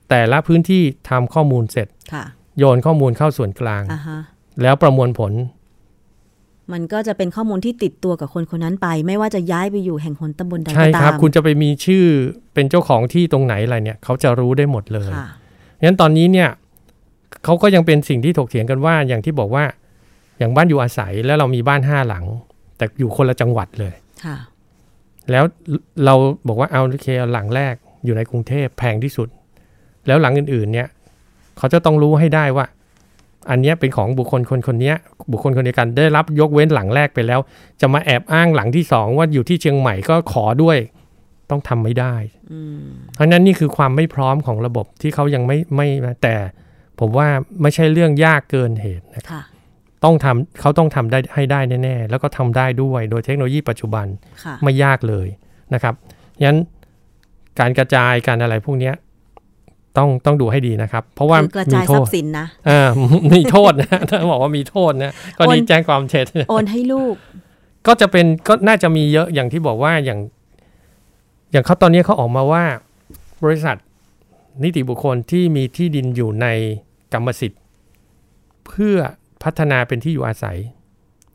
[0.10, 2.24] แต่ละพื้นที่ทำข้อมูลเสร็จค่ะ
[2.58, 4.20] โยนข้อมูลเข้าส่วนกลางอ่าฮะ
[4.62, 5.32] แล้วประมวลผล
[6.74, 12.04] มันก็จะเป็นข้อมูลที่ติดตัวกับคนคนนั้นไป ไม่ว่าจะย้ายไปอยู่แห่งหนตำบลใดใช่ก็ตาครับมคุณจะไปมีชื่อ
[12.54, 15.12] เป็นเจ้าของที่ตรงไหนอะไรเนี่ย เขาจะรู้ได้หมดเลย
[15.82, 16.50] ค่ะงั้นตอนนี้เนี่ย
[17.44, 19.64] เขาก็ยังเป็นสิ่งที่ถกเถียงกันว่าอย่างที่บอกว่า
[20.40, 22.26] อย่างบ้านอยู่อาศัยแล้วเรามีบ้านห้าหลัง
[22.78, 23.94] แต่อยู่คนละจังหวัดเลย
[24.26, 24.38] ค่ะ
[25.32, 25.44] แล้ว
[26.06, 26.14] เรา
[26.48, 27.74] บอกว่าเอาโอเคเอาหลังแรก
[28.06, 29.28] อยู่ในกรุงเทพแพงที่สุด
[30.08, 30.88] แล้วหลังอื่นๆ เนี่ย
[31.58, 32.66] เขาจะต้องรู้ให้ได้ว่า
[33.50, 34.96] อันเนี้ยเป็นของบุคคลคนคนเนี้ย
[35.32, 37.40] บุคคลคนเดียวกันได้รับยกเว้นหลังแรกไปแล้ว
[37.82, 40.78] จะมาแอบอ้างหลังที่สองว่าอยู่ที่เชียงใหม่ก็ขอด้วย
[41.52, 42.16] ต้องทำไม่ได้
[42.54, 45.88] อืมเพราะฉะนั้นนี่คือความไม่พร้อมของระบบที่เขายังไม่ไม่
[46.24, 46.36] แต่
[47.00, 47.28] ผมว่า
[47.62, 49.44] ไม่ใช่เรื่องยากเกินเหตุนะครับค่ะ
[50.04, 54.06] ต้องทำเขาต้องทำได้ให้ได้แน่ๆ แล้วก็ทำได้ด้วยโดยเทคโนโลยีปัจจุบัน
[54.44, 55.28] ค่ะไม่ยากเลย
[55.74, 55.94] นะครับ
[56.46, 56.58] งั้น
[57.60, 58.96] การกระจายการอะไรพวกเนี้ย
[59.98, 62.90] ต้องต้องดูให้ดีนะครับ เพราะว่าคือกระมีจายโททรัพษย์สินนะอ่า
[63.34, 67.16] มีโทษนะถ้าบอกว่ามีโทษนะก็นี่โอนแจ้งความเท็จโอนให้ลูก
[67.88, 70.20] ก็จะเป็นก็น่าจะมีเยอะอย่างที่บอกว่าอย่าง
[71.52, 72.64] อย่างเขาตอนนี้เขาออกมาว่า
[73.44, 73.76] บริษัท
[74.64, 76.48] นิติบุคคลที่มีที่ดินอยู่ใน
[77.14, 77.62] กรรมสิทธิ์
[78.68, 78.98] เพื่อ
[79.44, 80.58] พัฒนาเป็นที่อยู่อาศัย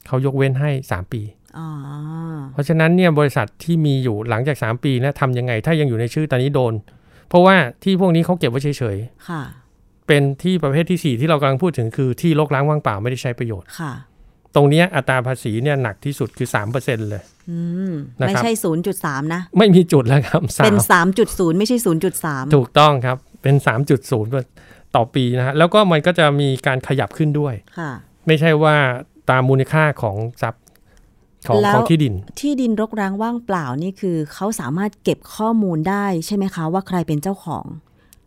[0.06, 1.22] เขายกเว้นให้สามปี
[1.58, 1.68] อ๋อ
[2.52, 6.74] เพราะฉะนั้นเนี่ยบริษัทที่มีอยู่หลังจาก 3 ปีนะทำยังไง ถ้ายังอยู่ในชื่อตอนนี้โดน
[7.28, 8.96] เพราะว่าที่พวกนี้เขาเก็บไว้เฉย
[9.28, 13.92] ค่ะๆเป็นที่ประเภทที่ 4 ที่เรากำลังพูดถึงคือที่รกร้างว่างเปล่าไม่ได้ใช้ประโยชน์ค่ะ
[14.55, 17.59] ตรงเนี้ยอัตราภาษีเนี่ยหนักที่สุดคือ3%เลยอื
[17.90, 23.55] มนะครับไม่ใช่ศูนย์จุดสามนะ ไม่มีจุดแล้วครับสาเป็นมสามจุดศูนย์ไม่ใช่ศูนย์จุดสามถูกต้องครับ เป็น
[24.24, 27.92] 3.0 ต่อปีนะฮะแล้วก็มันก็จะมีการขยับขึ้นด้วยค่ะ
[28.26, 28.76] ไม่ใช่ว่า
[29.30, 30.62] ตามมูลค่าของทรัพย์
[31.49, 37.64] ของแล้วของที่ดิน ที่ดินรกร้างว่างเปล่านี่คือเขาสามารถเก็บข้อมูลได้ใช่ไหมคะว่าใครเป็นเจ้าของ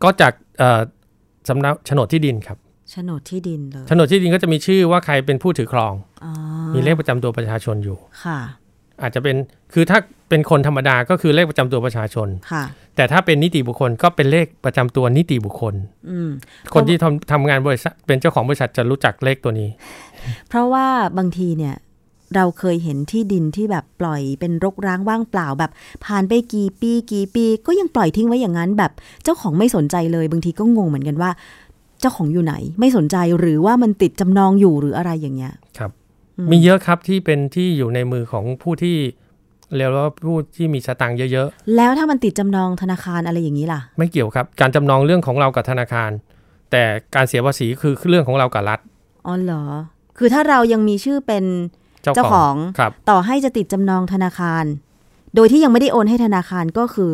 [0.02, 0.80] ก็จากเอ่อ
[1.48, 2.58] สำนักโฉนดที่ดินครับ
[2.90, 6.32] โฉนดที่ดินเลยโฉนดที่ดินก็จะมีชื่อว่าใครเป็นผู้ถือครองอ๋อ
[6.74, 8.38] มีเลขประจำตัวประชาชนอยู่ค่ะ
[9.02, 9.36] อาจจะเป็น
[9.72, 12.64] คือถ้าเป็นคนธรรมดาก็คือเลขประจำตัวประชาชนค่ะ
[12.96, 15.74] แต่ถ้าเป็นนิติบุคคลก็เป็นเลขประจำตัวนิติบุคคล
[16.10, 16.30] อืม
[16.74, 19.68] คนที่ทำทำงานบริษัทเป็นเจ้าของบริษัทจะรู้จักเลขตัวนี้
[20.48, 20.86] เพราะว่า
[21.18, 21.74] บางทีเนี่ย
[22.34, 25.70] เราเคยเห็นที่ดินที่แบบปล่อยเป็นรกร้างว่างเปล่าแบบ
[26.04, 28.92] ผ่านไปกี่ปีกี่ปี ก็ยังปล่อยทิ้งไว้อย่างนั้นแบบ
[29.24, 31.30] เจ้าของไม่สนใจเลย บางทีก็งงเหมือนกันว่า
[32.00, 35.90] เจ้าของอยู่ไหน ไม่สนใจหรือว่ามันติดจำนองอยู่หรืออะไรอย่างเงี้ยครับ
[36.44, 38.96] มมีเยอะครับที่เป็นที่อยู่ในมือของผู้ที่
[39.76, 46.10] เรียกว่าผู้ที่มีสตางค์เยอะแล้วถ้ามันติดจำนองธนาคารอะไรอย่างนี้ล่ะๆไม่เกี่ยวครับ การจำนองเรื่องของเรากับธนาคาร
[46.70, 46.82] แต่
[47.14, 48.80] การเสียภาษีคือเรื่องของเรากับรัฐ
[49.26, 49.64] อ๋อเหรอ
[50.18, 51.44] คือถ้าเรายังมีชื่อเป็น
[52.02, 54.64] เจ้าเจ้าขขอองงครับต่อให้จะติดจำนองธนาคาร
[55.34, 57.12] โดยที่ยังไม่ได้โอนให้ธนาคารก็คือ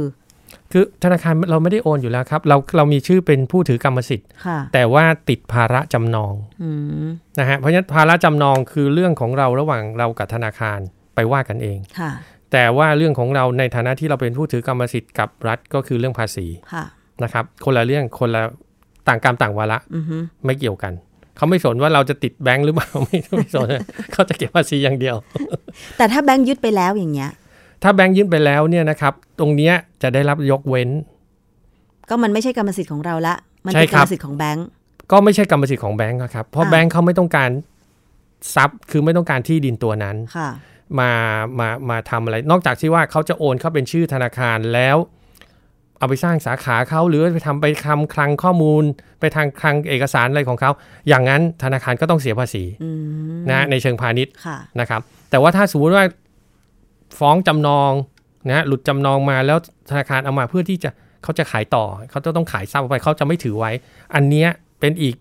[0.78, 6.70] คือธนาคารเราไม่ได้โอนอยู่แล้วครับ เราเรามีชื่อเป็นผู้ถือกรรมสิทธิ์ค่ะแต่ว่าติดภาระจำนองอื
[7.04, 7.06] ม
[7.38, 10.78] นะฮะเพราะฉะนั้นภาระจำนองคือเรื่องของเราระหว่างเรากับธนาคาร
[11.14, 12.10] ไปว่ากันเองค่ะ
[12.52, 16.84] แต่ว่าเรื่องของเราในฐานะที่เราเป็นผู้ถือกรรมสิทธิ์กับรัฐก็คือเรื่องภาษีค่ะ
[17.22, 18.42] นะครับ คนละเรื่องคนละ
[19.08, 20.92] ต่างกรรมต่างวาระอือฮึไม่เกี่ยวกัน
[21.36, 23.68] เขาไม่สนว่าเราจะติดแบงค์หรือเปล่าไม่ไม่สน
[24.12, 25.16] เขาจะเก็บภาษีอย่างเดียว
[25.96, 27.30] แต่ถ้าแบงค์ยึดไปแล้วอย่างเงี้ย
[27.86, 30.88] ถ้าแบงค์ยื่นไปแล้วเนี่ยนะครับ ตรงเนี้ยจะได้รับยกเว้น
[32.08, 33.34] ก็มันไม่ใช่กรรมสิทธิ์ของเราละ
[33.66, 34.66] มันใช่เป็นคกรรัรบมสิทธิ์ของแบงค์
[35.12, 37.50] ก็ไม่ใช่กรรมสิทธิ์ของแบงค์อะครับ เพราะอ่าแบงค์เขาไม่ต้องการ
[38.54, 40.48] ทรัพย์คือไม่ต้องการที่ดินตัวนั้นค่ะ
[41.00, 41.10] มา
[41.58, 44.96] มามาทำอะไร นอกจากที่ว่าเขาจะโอนเข้าเป็นชื่อธนาคารแล้ว
[45.98, 48.84] เอาไปสร้างสาขาเขาหรือไปทำไปคำคลังข้อมูล
[49.20, 50.70] ไปทางคลังเอกสารอะไรของเขา
[51.08, 52.90] อย่างนั้นธนาคารก็ต้องเสียภาษีอื
[53.36, 56.04] มนะในเชิงพาณิชย์ค่ะนะครับ แต่ว่าถ้าสมมติว่า
[57.18, 57.92] ฟ้องจำนอง
[58.50, 59.58] นะหลุดจำนองมาแล้ว
[59.90, 60.90] ธนาคารเอามาเพื่อที่จะ
[61.22, 63.72] เขาจะขายต่อ เขาจะต้องขายทรัพย์ออกไปเขาจะไม่ถือไว้
[64.14, 64.48] อันเนี้ย
[64.80, 65.16] เป็นอีก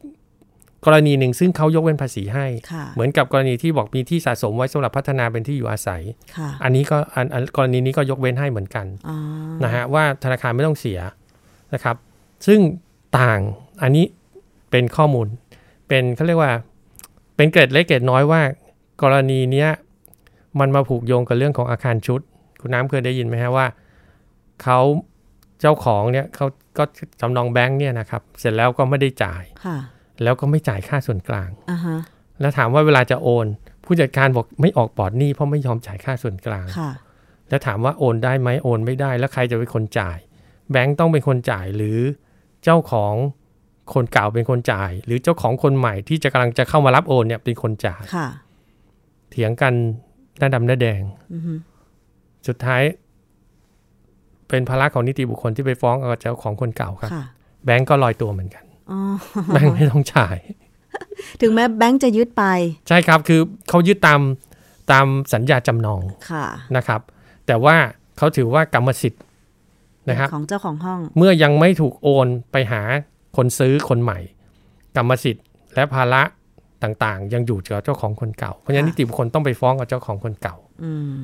[0.85, 6.01] กรณีหนึ่งซึ่งเขายกเว้นภาษีให้ค่ะเหมือนกับกรณีที่บอกมีที่สะสมไว้สำหรับพัฒนาเป็นที่อยู่อาศัย
[6.37, 9.17] ค่ะอันนี้ก็อันอันกรณีนี้ก็ยกเว้นให้เหมือนกันอ๋อ
[9.63, 10.99] นะฮะว่าธนาคารไม่ต้องเสีย
[11.73, 11.95] นะครับ
[12.47, 12.59] ซึ่ง
[13.19, 13.39] ต่าง
[13.81, 14.05] อันนี้
[14.71, 15.27] เป็นข้อมูล
[15.87, 16.51] เป็นเขาเรียกว่า
[17.35, 18.41] เป็นเกร็ดเล็กเกร็ดน้อยว่า
[19.01, 19.69] กรณีเนี้ย
[20.59, 22.19] มันมาผูกโยงกับเรื่องของอาคารชุด
[22.61, 23.67] คุณน้ำเคยได้ยินไหมฮะว่า
[24.63, 24.79] เขา
[25.61, 26.47] เจ้าของเนี่ยเขา
[26.77, 26.83] ก็
[27.21, 29.77] จำนองแบงค์เนี่ยนะครับ เสร็จแล้วก็ไม่ได้จ่ายค่ะ
[30.23, 31.97] แล้วก็ไม่จ่ายค่าส่วนกลางอ่าฮะ
[32.41, 33.45] แล้วถามว่าเวลาจะโอน
[33.85, 36.91] ผู้จัดการบอกไม่ออกปลอดหนี้เพราะไม่ยอมจ่ายค่าส่วนกลางค่ะ
[37.49, 40.17] แล้วถามว่าโอนได้ไหมโอนไม่ได้ แล้วใครจะเป็นคนจ่าย
[40.71, 41.97] แบงก์ต้องเป็นคนจ่ายหรือ
[42.63, 43.13] เจ้าของ
[43.93, 48.27] คนเก่าเป็นคนจ่าย หรือเจ้าของคนใหม่ที่จะกำลังจะเข้ามารับโอนเนี่ยเป็นคนจ่ายค่ะ
[49.29, 49.73] เถียงกัน
[50.39, 51.01] หน้าดำหน้าแดง
[51.33, 51.53] อือฮึ
[52.47, 52.81] สุดท้าย
[54.49, 57.23] เป็นภาระของนิติบุคคลที่ไปฟ้องกับเจ้าของคนเก่าครับค่ะ
[57.65, 58.99] แบงก์ก็ลอยตัวเหมือนกันอ๋อ
[59.53, 60.37] แบงก์ไม่ต้องจ่าย
[61.41, 62.43] ถึงแม้แบงค์จะยึดไป
[62.87, 64.21] ใช่ครับคือเขายึดตาม
[64.91, 67.01] ตามสัญญาจำนองค่ะนะครับ
[67.47, 67.75] แต่ว่า
[68.17, 69.21] เขาถือว่ากรรมสิทธิ์
[70.09, 72.81] นะครับของเจ้าของห้อง เมื่อยังไม่ถูกโอนไปหา
[73.37, 74.19] คนซื้อคนใหม่
[74.97, 76.21] กรรมสิทธิ์และภาระ
[76.85, 81.15] ต่างๆ ยังอยู่กับเจ้าของคนเก่า เพราะฉะนั้นค่ะนิติบุคคลต้องไปฟ้องกับเจ้าของคนเก่าอืม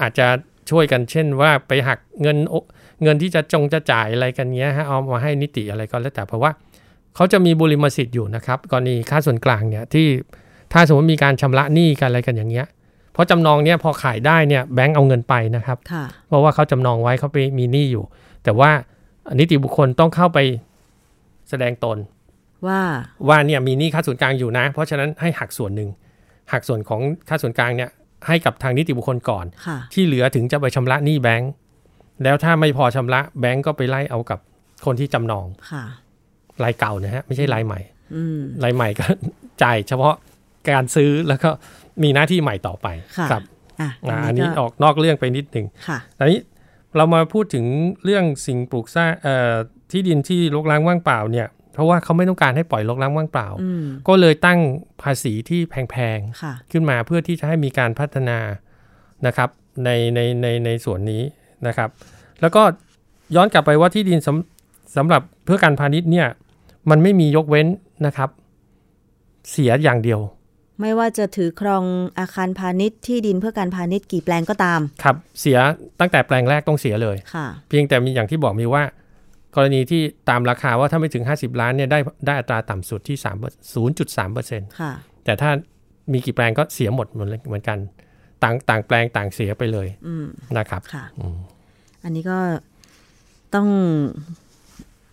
[0.00, 0.26] อาจจะ
[0.70, 2.54] ช่วยกันเช่นว่าไปหักเงินโอ
[3.02, 6.50] เงินที่จะจงจะจ่ายอะไรกันเงี้ยฮะเอามาให้นิติอะไรก็แล้วแต่เพราะว่า
[7.14, 10.06] เขาจะมีบุริมสิทธิ์อยู่นะครับกรณีค่าส่วนกลางเนี่ยที่
[10.72, 12.66] ถ้าสมมติมีการชำระหนี้กันอะไรกันอย่างเงี้ย
[13.12, 18.04] เพราะจำนองเนี่ยพอขายได้เนี่ยแบงก์เอาเงินไปนะครับค่ะเพราะว่าเขาจำนองไว้เขาไปมีหนี้อยู่
[18.44, 18.70] แต่ว่า
[19.38, 20.38] นิติบุคคลต้องเข้าไป
[21.48, 21.96] แสดงตน
[22.66, 22.80] ว่า
[23.28, 25.90] ว่าเนี่ยมีหนี้ค่าส่วนกลางอยู่นะ เพราะฉะนั้นให้หักส่วนหนึ่ง
[26.52, 27.90] หักส่วนของค่าส่วนกลางเนี่ย
[28.28, 31.50] ให้กับทางนิติบุคคลก่อนค่ะที่เหลือถึงจะไปชำระหนี้แบงก์
[32.24, 34.38] แล้วถ้าไม่พอชำระแบงก์ก็ไปไล่เอากับ
[34.86, 35.84] คนที่จำนองค่ะ
[36.64, 37.80] รายเก่านะฮะไม่ใช่รายใหม่
[38.14, 39.06] อืมรายใหม่ก็
[39.62, 40.14] จ่ายเฉพาะ
[40.70, 41.50] การซื้อแล้วก็
[42.02, 42.86] มีหน้าที่ใหม่ต่อไป
[43.18, 43.42] ค่ะครับ
[43.80, 46.38] อะอ่าอัอันนนี้นี้ก็ออกนอกเรื่องไปนิดหนึ่งค่ะอันนี้
[46.96, 47.64] เรามาพูดถึง
[48.04, 49.54] เรื่องสิ่งปลูกสร้างเอ่อ
[49.90, 51.46] ที่ดินที่รกร้างว่างเปล่าเนี่ย
[51.78, 54.58] เพราะว่าเขาไม่ต้องการให้ปล่อยรกร้างว่างเปล่าอืมก็เลยตั้ง
[55.02, 58.38] ภาษีที่แพงค่ะๆขึ้นมาเพื่อที่จะให้มีการพัฒนา
[59.26, 59.48] นะครับ
[59.84, 61.22] ในในในในส่วนนี้
[61.66, 61.88] นะครับ
[62.40, 62.62] แล้วก็
[63.36, 66.28] ย้อนกลับไปว่าที่ดินสำสำหรับเพื่อการพาณิชย์เนี่ย
[66.90, 67.66] มันไม่มียกเว้น
[68.06, 68.30] นะครับ
[69.50, 70.20] เสียอย่างเดียว
[70.80, 71.84] ไม่ว่าจะถือครอง
[72.18, 75.58] อาคารพาณิชย์ที่ดินเพื่อการพาณิชย์กี่แปลงก็ตาม ครับ เสีย
[76.00, 78.82] ตั้งแต่แปลงแรกต้องเสียเลยค่ะ เพียงแต่มีอย่างที่บอกมีว่า
[79.54, 84.92] กรณีที่ตามราคาว่าถ้าไม่ถึง 50 ล้านเนี่ยได้ได้อัตราต่ำสุดที่3 0.3เปอร์เซ็นต์ค่ะ
[85.24, 85.50] แต่ถ้า
[86.12, 87.78] มีกี่แปลงก็เสียหมดเหมือนเหมือนกัน
[88.42, 90.26] ต่างต่างแปลงต่างเสียไปเลยอืม
[90.58, 91.38] นะครับค่ะอืม
[92.04, 92.38] อันนี้ก็
[93.54, 93.68] ต้อง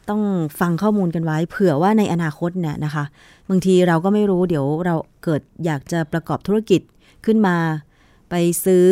[0.10, 0.22] ต้อง
[0.60, 3.04] ฟังข้อมูลกันไว้ เผื่อว่าในอนาคตเนี่ยนะคะ
[3.50, 6.82] บางทีเราก็ไม่รู้เดี๋ยวเราเกิดอยากจะประกอบธุรกิจ
[7.26, 7.56] ขึ้นมา
[8.30, 8.86] ไปซื้อ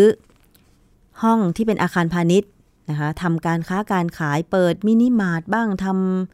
[1.24, 2.52] ห้องที่เป็นอาคารพาณิชย์
[2.90, 5.86] นะคะทำการค้าการขายเปิดมินิมาร์ทบ้างท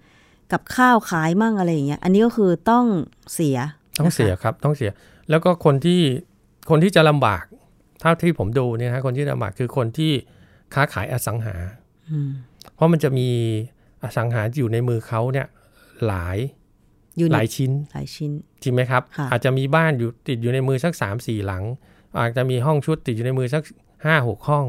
[0.01, 2.85] ำกับข้าวขายมั่งอะไรอย่างเงี้ยอันนี้ก็คือต้อง
[3.33, 3.57] เสีย
[3.99, 4.91] ต้องเสียครับต้องเสีย
[5.29, 6.01] แล้วก็คนที่
[6.69, 7.43] คนที่จะลำบาก
[8.01, 10.11] เท่าที่ผมดูเนี่ยนะคนที่ลำบากคือคนที่
[10.73, 11.55] ค้าขายอสังหา
[12.09, 12.29] อืม
[12.75, 13.29] เพราะมันจะมี
[14.03, 15.47] อสังหาอยู่ในมือเขาเนี่ย
[16.07, 16.37] หลาย
[17.17, 18.31] อยู่หในลายชิ้นหลายชิ้น
[18.63, 21.63] จริงไหมครับค่ะอาจจะมีบ้านอยู่ติดอยู่ในมือสักสามสี่หลัง
[22.19, 23.63] อาจจะมีห้องชุดติดอยู่ในมือสัก
[24.05, 24.65] ห้าหกห้อง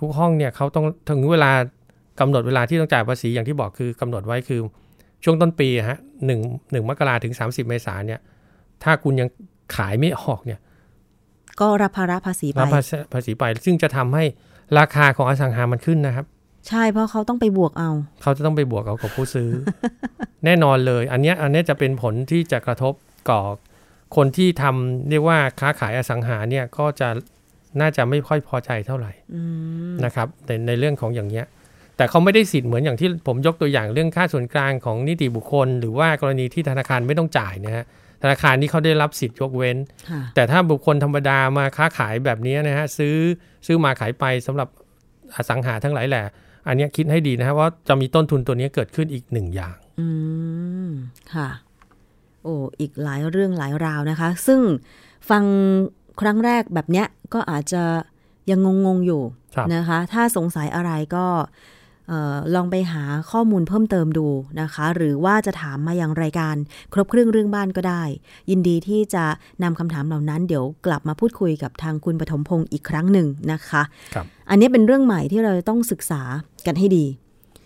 [0.00, 1.50] ทุกห้องเนี่ยเขาต้องถึงเวลา
[2.20, 4.60] กำหนดเวลาที่ต้องจ่ายภาษีอย่างที่บอกคือกำหนดไว้คือ
[5.24, 6.40] ช่วงต้นปีอะฮะหนึ่ง
[6.72, 8.20] หนึ่งมกราถึง 30 เมษายนเนี่ย
[8.82, 9.28] ถ้าคุณยัง
[9.76, 10.60] ขายไม่ออกเนี่ย
[11.60, 14.24] ก็รับภาระภาษีไปรับภาษีภาษีไป ซึ่งจะทำให้
[14.78, 16.26] ราคาของอสังหามันขึ้นนะครับ
[16.68, 17.90] ใช่เพราะเขาต้องไปบวกเอา
[18.22, 19.50] เขาจะต้องไปบวกเอากับผู้ซื้อ
[20.44, 22.92] แน่นอนเลย อันเนี้ยอันเนี้ยจะเป็นผลที่จะกระทบ
[23.30, 23.42] ก่อ
[24.16, 27.08] คนที่ทำเรียกว่าค้าขายอสังหาเนี่ยก็จะ
[27.80, 29.42] น่าจะไม่ค่อยพอใจเท่าไหร่อื
[29.90, 31.46] มนะครับในในเรื่องของอย่างเงี้ย
[31.96, 37.84] แต่เขาไม่ได้สิทธิ์เหมือนอย่างที่ผมยกตัวอย่างเรื่องค่าส่วนกลางของนิติบุคคล หรือว่ากรณีที่ธนาคารไม่ต้องจ่ายนะฮะ
[38.22, 39.76] ธนาคารนี่เขาได้รับสิทธิ์ยกเว้น
[40.10, 43.16] ค่ะแต่ถ้าบุคคลธรรมดามาค้าขายแบบนี้นะฮะซื้อ
[43.66, 44.68] ซื้อมาขายไปสำหรับ
[45.34, 46.24] อสังหาทั้งหลายแหละ
[46.68, 50.08] อันเนี้ยคิดให้ดีนะครับว่าจะมีต้นทุนตัวนี้เกิดขึ้นอีกหนึ่งอย่าง อื
[50.88, 50.90] ม
[51.34, 51.48] ค่ะ
[52.42, 54.60] โอ้อีกหลายเรื่องหลายราวนะคะ ซึ่ง
[55.30, 55.44] ฟัง
[56.20, 57.82] ครั้งแรกแบบเนี้ยก็อาจจะ
[58.50, 59.22] ยังงงๆอยู่
[59.54, 61.26] ครับนะคะ ถ้าสงสัยอะไรก็
[62.08, 64.28] เออลองไปหาข้อมูลเพิ่มเติมดู
[64.60, 66.56] นะคะ หรือว่าจะถามมายังรายการ
[66.92, 68.02] ครบเครื่องเรื่องบ้านก็ได้
[68.50, 69.24] ยินดีที่จะ
[69.62, 73.82] นำคำถามเหล่านั้น เดี๋ยวกลับมาพูดคุยกับทางคุณปฐมพงศ์อีกครั้งหนึ่งนะคะ
[74.14, 76.22] ครับอันนี้เป็นเรื่องใหม่ที่เราจะต้องศึกษา
[76.66, 77.06] กันให้ดี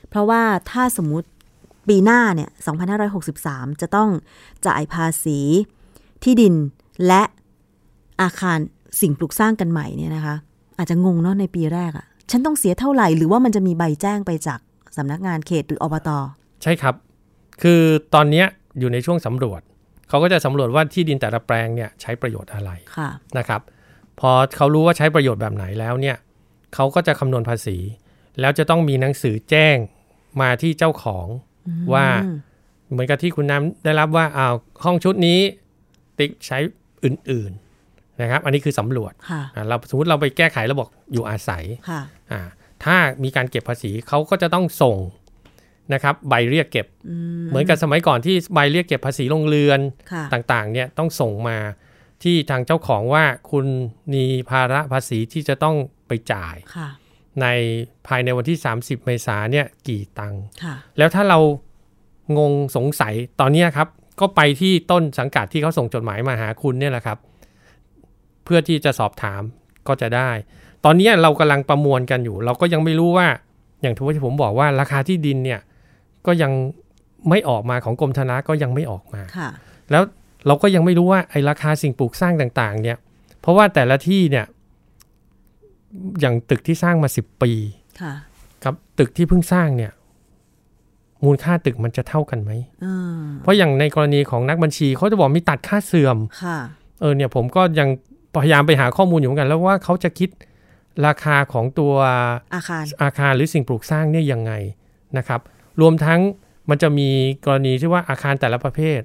[0.09, 1.29] เพราะว่าถ้าสมมุติ
[1.89, 2.51] ปีหน้าเนี่ย
[3.15, 4.09] 2563 จะต้อง
[4.67, 5.39] จ่ายภาษี
[6.23, 6.55] ที่ดิน
[7.07, 7.23] และ
[8.23, 8.59] อาคาร
[9.01, 10.37] สิ่งปลูกสร้างกันใหม่เนี่ยนะคะ
[10.79, 14.61] อาจจะงงเนาะในปีแรกอะ่ะ ฉันต้องเสียเท่าไหร่ หรือว่ามันจะมีใบแจ้งไปจาก
[14.97, 16.11] สำนักงานเขตหรืออบต
[16.63, 16.95] ใช่ครับ
[17.63, 17.81] คือ
[18.15, 18.47] ตอนเนี้ย
[18.79, 19.61] อยู่ในช่วงสำรวจ
[20.09, 23.09] เขาก็จะสำรวจว่าที่ดินแต่ละแปลงเนี่ยใช้ประโยชน์อะไรค่ะ
[23.39, 23.61] นะครับ
[24.21, 26.17] พอเขารู้ว่าใช้ประโยชน์แบบไหนแล้วเนี่ย
[26.75, 27.77] เขาก็จะคำนวณภาษี
[28.41, 29.77] แล้วจะต้องมีหนังสือแจ้ง
[30.41, 31.27] มาที่เจ้าของ
[31.93, 32.37] ว่าอืม
[32.91, 34.55] เหมือนกับที่คุณน้ำได้รับว่าอ้าว
[34.85, 35.39] ห้องชุดนี้
[36.19, 36.59] ติ๊กใช้
[37.05, 37.64] อื่นๆ
[38.21, 42.01] นะครับ อันนี้คือสำรวจค่ะอ่าเราสมมติเราไปแก้ไขแล้วบอกอยู่อาศัยค่ะ
[42.33, 42.41] อ่า
[42.85, 44.99] ถ้ามีการเก็บภาษีเขาก็จะต้องส่ง
[45.95, 49.81] นะครับใบเรียกเก็บอืมเหมือนกับสมัยก่อนที่ใบเรียกเก็บภาษีโรงเรือน
[50.13, 51.59] ค่ะต่างๆ เนี่ยต้องส่งมา
[52.23, 53.67] ที่ทางเจ้าของว่าคุณ
[54.15, 55.77] มีภาระภาษีที่จะต้อง
[56.09, 56.89] ไปจ่ายค่ะ
[57.43, 57.47] ใน
[58.07, 61.39] ภายในวันที่ 30 เมษาเนี่ยกี่ตังค์ค่ะแล้วถ้าเรา
[62.39, 63.89] งงสงสัยตอนเนี้ยครับ
[64.21, 67.19] ก็ไปที่ต้นสังกัดที่เขาส่งจดหมายมาหาคุณเนี่ยแหละครับ
[68.45, 69.43] เพื่อที่จะสอบถาม
[69.89, 70.31] ก็จะได้
[70.85, 73.27] ตอนเนี้ยเรากำลังประมวลกันอยู่ เราก็ยังไม่รู้ว่า
[73.83, 75.61] อย่างที่ผมบอกว่าราคาที่ดินเนี่ย
[76.27, 76.53] ก็ยัง
[77.31, 79.51] ไม่ออกมาของกรมธนาก็ยังไม่ออกมาค่ะ
[79.91, 80.03] แล้ว
[80.47, 82.99] เราก็ยังไม่รู้ว่าไอ้ราคาสิ่งปลูกสร้างต่างๆ เนี่ย
[83.41, 84.47] เพราะว่าแต่ละที่เนี่ย
[86.21, 87.53] อย่างตึกที่สร้างมาสิบปี
[88.01, 88.15] ค่ะ
[88.65, 89.93] กับตึกที่เพิ่งสร้างเนี่ย
[91.25, 92.51] มูลค่าตึกมันจะเท่ากันไหม
[92.85, 96.59] อ่าเพราะอย่างในกรณีของนักบัญชีเขาจะบอกมีตัดค่าเสื่อมค่ะ
[97.01, 97.89] เออเนี่ย ผมก็ยัง
[98.43, 100.31] พยายามไปหาข้อมูลอยู่เหมือนกัน แล้วว่าเขาจะคิด
[101.07, 101.93] ราคาของตัว
[102.55, 104.53] อาคารอาคารหรือสิ่งปลูกสร้างเนี่ยยังไง
[105.19, 105.41] นะครับ
[105.81, 106.21] รวมทั้ง
[106.71, 107.09] มันจะมี
[107.47, 109.01] กรณีที่ว่าอาคารแต่ละประเภท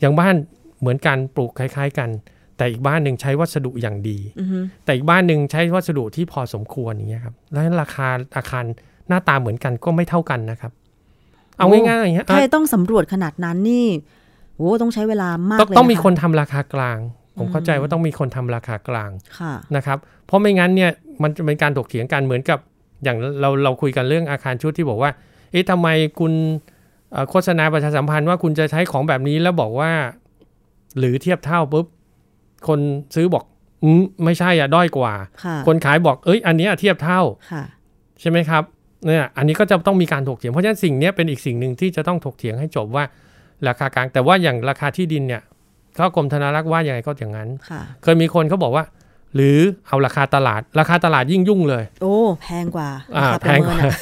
[0.00, 0.34] อย่างบ้าน
[0.80, 2.10] เหมือนกันปลูกคล้าย ๆ กัน
[2.56, 8.64] แต่อีกบ้านหนึ่งใช้วัสดุอย่างดีอือฮึแต่อีกบ้านหนึ่งใช้วัสดุที่พอสมควรอย่างเงี้ยครับแล้วราคาอาคาร
[9.08, 10.72] หน้าตาเหมือนกันก็ไม่เท่ากันนะครับ
[11.58, 13.86] เอาง่ายๆอย่างเงี้ยถ้าจะต้องสำรวจขนาดนั้นนี่
[14.56, 16.98] โอ้ต้องใช้เวลามากต้องเลยต้องมีะคนทำราคากลาง
[17.38, 19.10] ผมเข้าใจว่าต้องมีคนทำราคากลาง
[19.40, 20.90] ค่ะนะครับเพราะไม่งั้นเนี่ย
[21.22, 22.58] มันจะเป็นการถกเถียงกันเหมือนกับ
[23.04, 25.10] อย่างเราเราคุยกันเรื่องอาคารชุดที่บอกว่า
[25.50, 25.88] เอ๊ะทำไม
[26.20, 26.32] คุณ
[27.12, 29.90] เอ่อโฆษณาประชาสัมพันธ์ว่าคุณจะใช้ของแบบนี้แล้วบอกว่า
[30.98, 31.86] หรือเทียบเท่าปุ๊บ
[32.68, 32.80] คน
[33.14, 33.44] ซื้อบอก
[33.82, 35.12] อืมไม่ใช่อะด้อยกว่า
[35.44, 37.20] ค่ะคนขายบอกเอ้ย อันเนี้ยเทียบเท่า
[37.52, 37.62] ค่ะ
[38.20, 38.62] ใช่ไหมครับ
[39.06, 43.04] เนี่ยอันนี้ก็จะต้องมีการถกเถียงเพราะฉะนั้นสิ่งเนี้ยเป็นอีกสิ่งหนึ่งที่จะต้องถกเถียงให้จบว่า
[43.68, 45.42] ราคากลางแต่ว่าอย่างราคาที่ดินเนี่ย
[45.96, 48.84] เขากรมธนารักษ์ว่ายังไงก็อย่างนั้นค่ะเคยมีคนเขาบอกว่า
[49.34, 53.98] หรือเอาราคาตลาด ราคาตลาดยิ่งยุ่งเลย โอ้ แพงกว่าอ่าราคาแพงกว่าประเมินอะ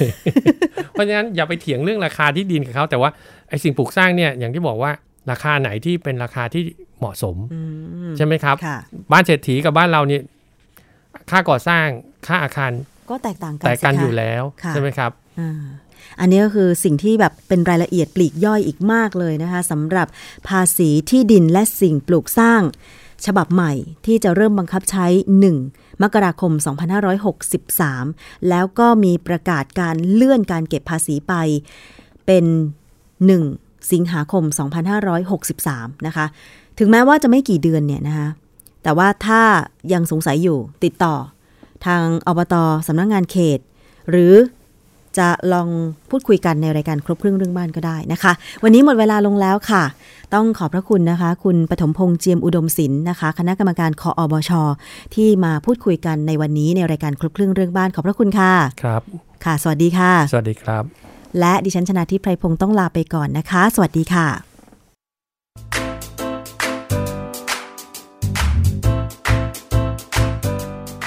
[0.93, 3.11] เพราะฉะนั้นอย่าไปเถียงเรื่องราคาที่ดินกับเขาแต่ว่า
[3.49, 4.91] ไอ้สิ่งปลูกสร้างเนี่ยอย่างที่บอกว่า
[5.31, 6.63] ราคาไหนที่เป็นราคาที่
[6.99, 7.61] เหมาะสมอื
[8.11, 8.79] มใช่ไหมครับค่ะ
[9.13, 10.23] บ้านเศรษฐีกับบ้านเราเนี่ย
[11.31, 11.87] ค่าก่อสร้าง
[12.27, 12.73] ค่าอาคาร
[13.11, 15.61] ก็แตกต่างกันแต่กันสิคะอยู่แล้วค่ะใช่ไหมครับอ่า
[16.21, 20.07] อันนี้ก็คือสิ่งที่แบบเป็นรายละเอียดปลีกย่อยอีกมากเลยนะคะสำหรับ
[20.49, 22.63] ภาษีที่ดินและสิ่งปลูกสร้าง
[23.27, 23.73] ฉบับใหม่
[24.07, 25.07] ที่จะเริ่มบังคับใช้
[25.55, 26.53] 1 มกราคม
[27.71, 31.35] 2563 แล้วก็มีประกาศการเลื่อนการเก็บภาษีไป
[32.27, 32.45] เป็น
[33.19, 34.45] 1 สิงหาคม
[35.25, 36.27] 2563 นะคะ
[36.79, 38.29] ถึงแม้ว่าจะไม่กี่เดือนเนี่ยนะคะ
[38.83, 39.43] แต่ว่าถ้า
[39.93, 41.15] ยังสงสัยอยู่ติดต่อ
[41.87, 42.55] ทางอบต
[42.87, 43.61] สำนักงงานเขต
[44.11, 44.35] หรือ
[45.19, 45.69] จะลอง
[46.11, 49.85] พูดคุยกันในรายการครบเครื่องเรื่องบ้านก็ได้นะคะ วันนี้หมดเวลาลงแล้วค่ะ
[50.35, 54.51] ต้องขอบพระคุณนะคะ คุณปฐมพงษ์เจียมอุดมศิลป์นะคะ คณะกรรมการคออบช
[55.15, 58.53] ที่มาพูดคุยกันในวันนี้ในรายการครบเครื่องเรื่องบ้านขอบพระคุณค่ะ
[58.83, 59.03] ครับ
[59.45, 60.85] ค่ะ สวัสดีค่ะ สวัสดีครับ
[61.41, 64.29] และดิฉันชนะทิพไพรพงศ์ต้องลาไปก่อนนะคะ สวัสดีค่ะ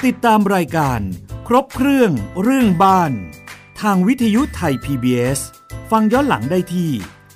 [0.05, 0.99] ติดตามรายการ
[1.47, 2.11] ครบเครื่อง
[2.43, 3.11] เรื่องบ้าน
[3.83, 5.39] ทางวิทยุไทย PBS
[5.91, 6.91] ฟังย้อนหลังได้ที่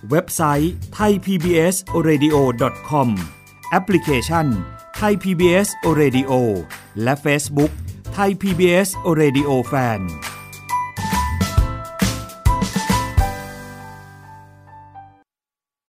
[0.10, 3.10] เว็บไซต์ thaipbsradio.com
[3.70, 4.46] แอปพลิเคชัน
[5.00, 5.68] Thai PBS
[6.00, 6.32] Radio
[7.04, 7.72] และ Facebook
[8.18, 8.90] Thai PBS
[9.20, 10.02] Radio Fan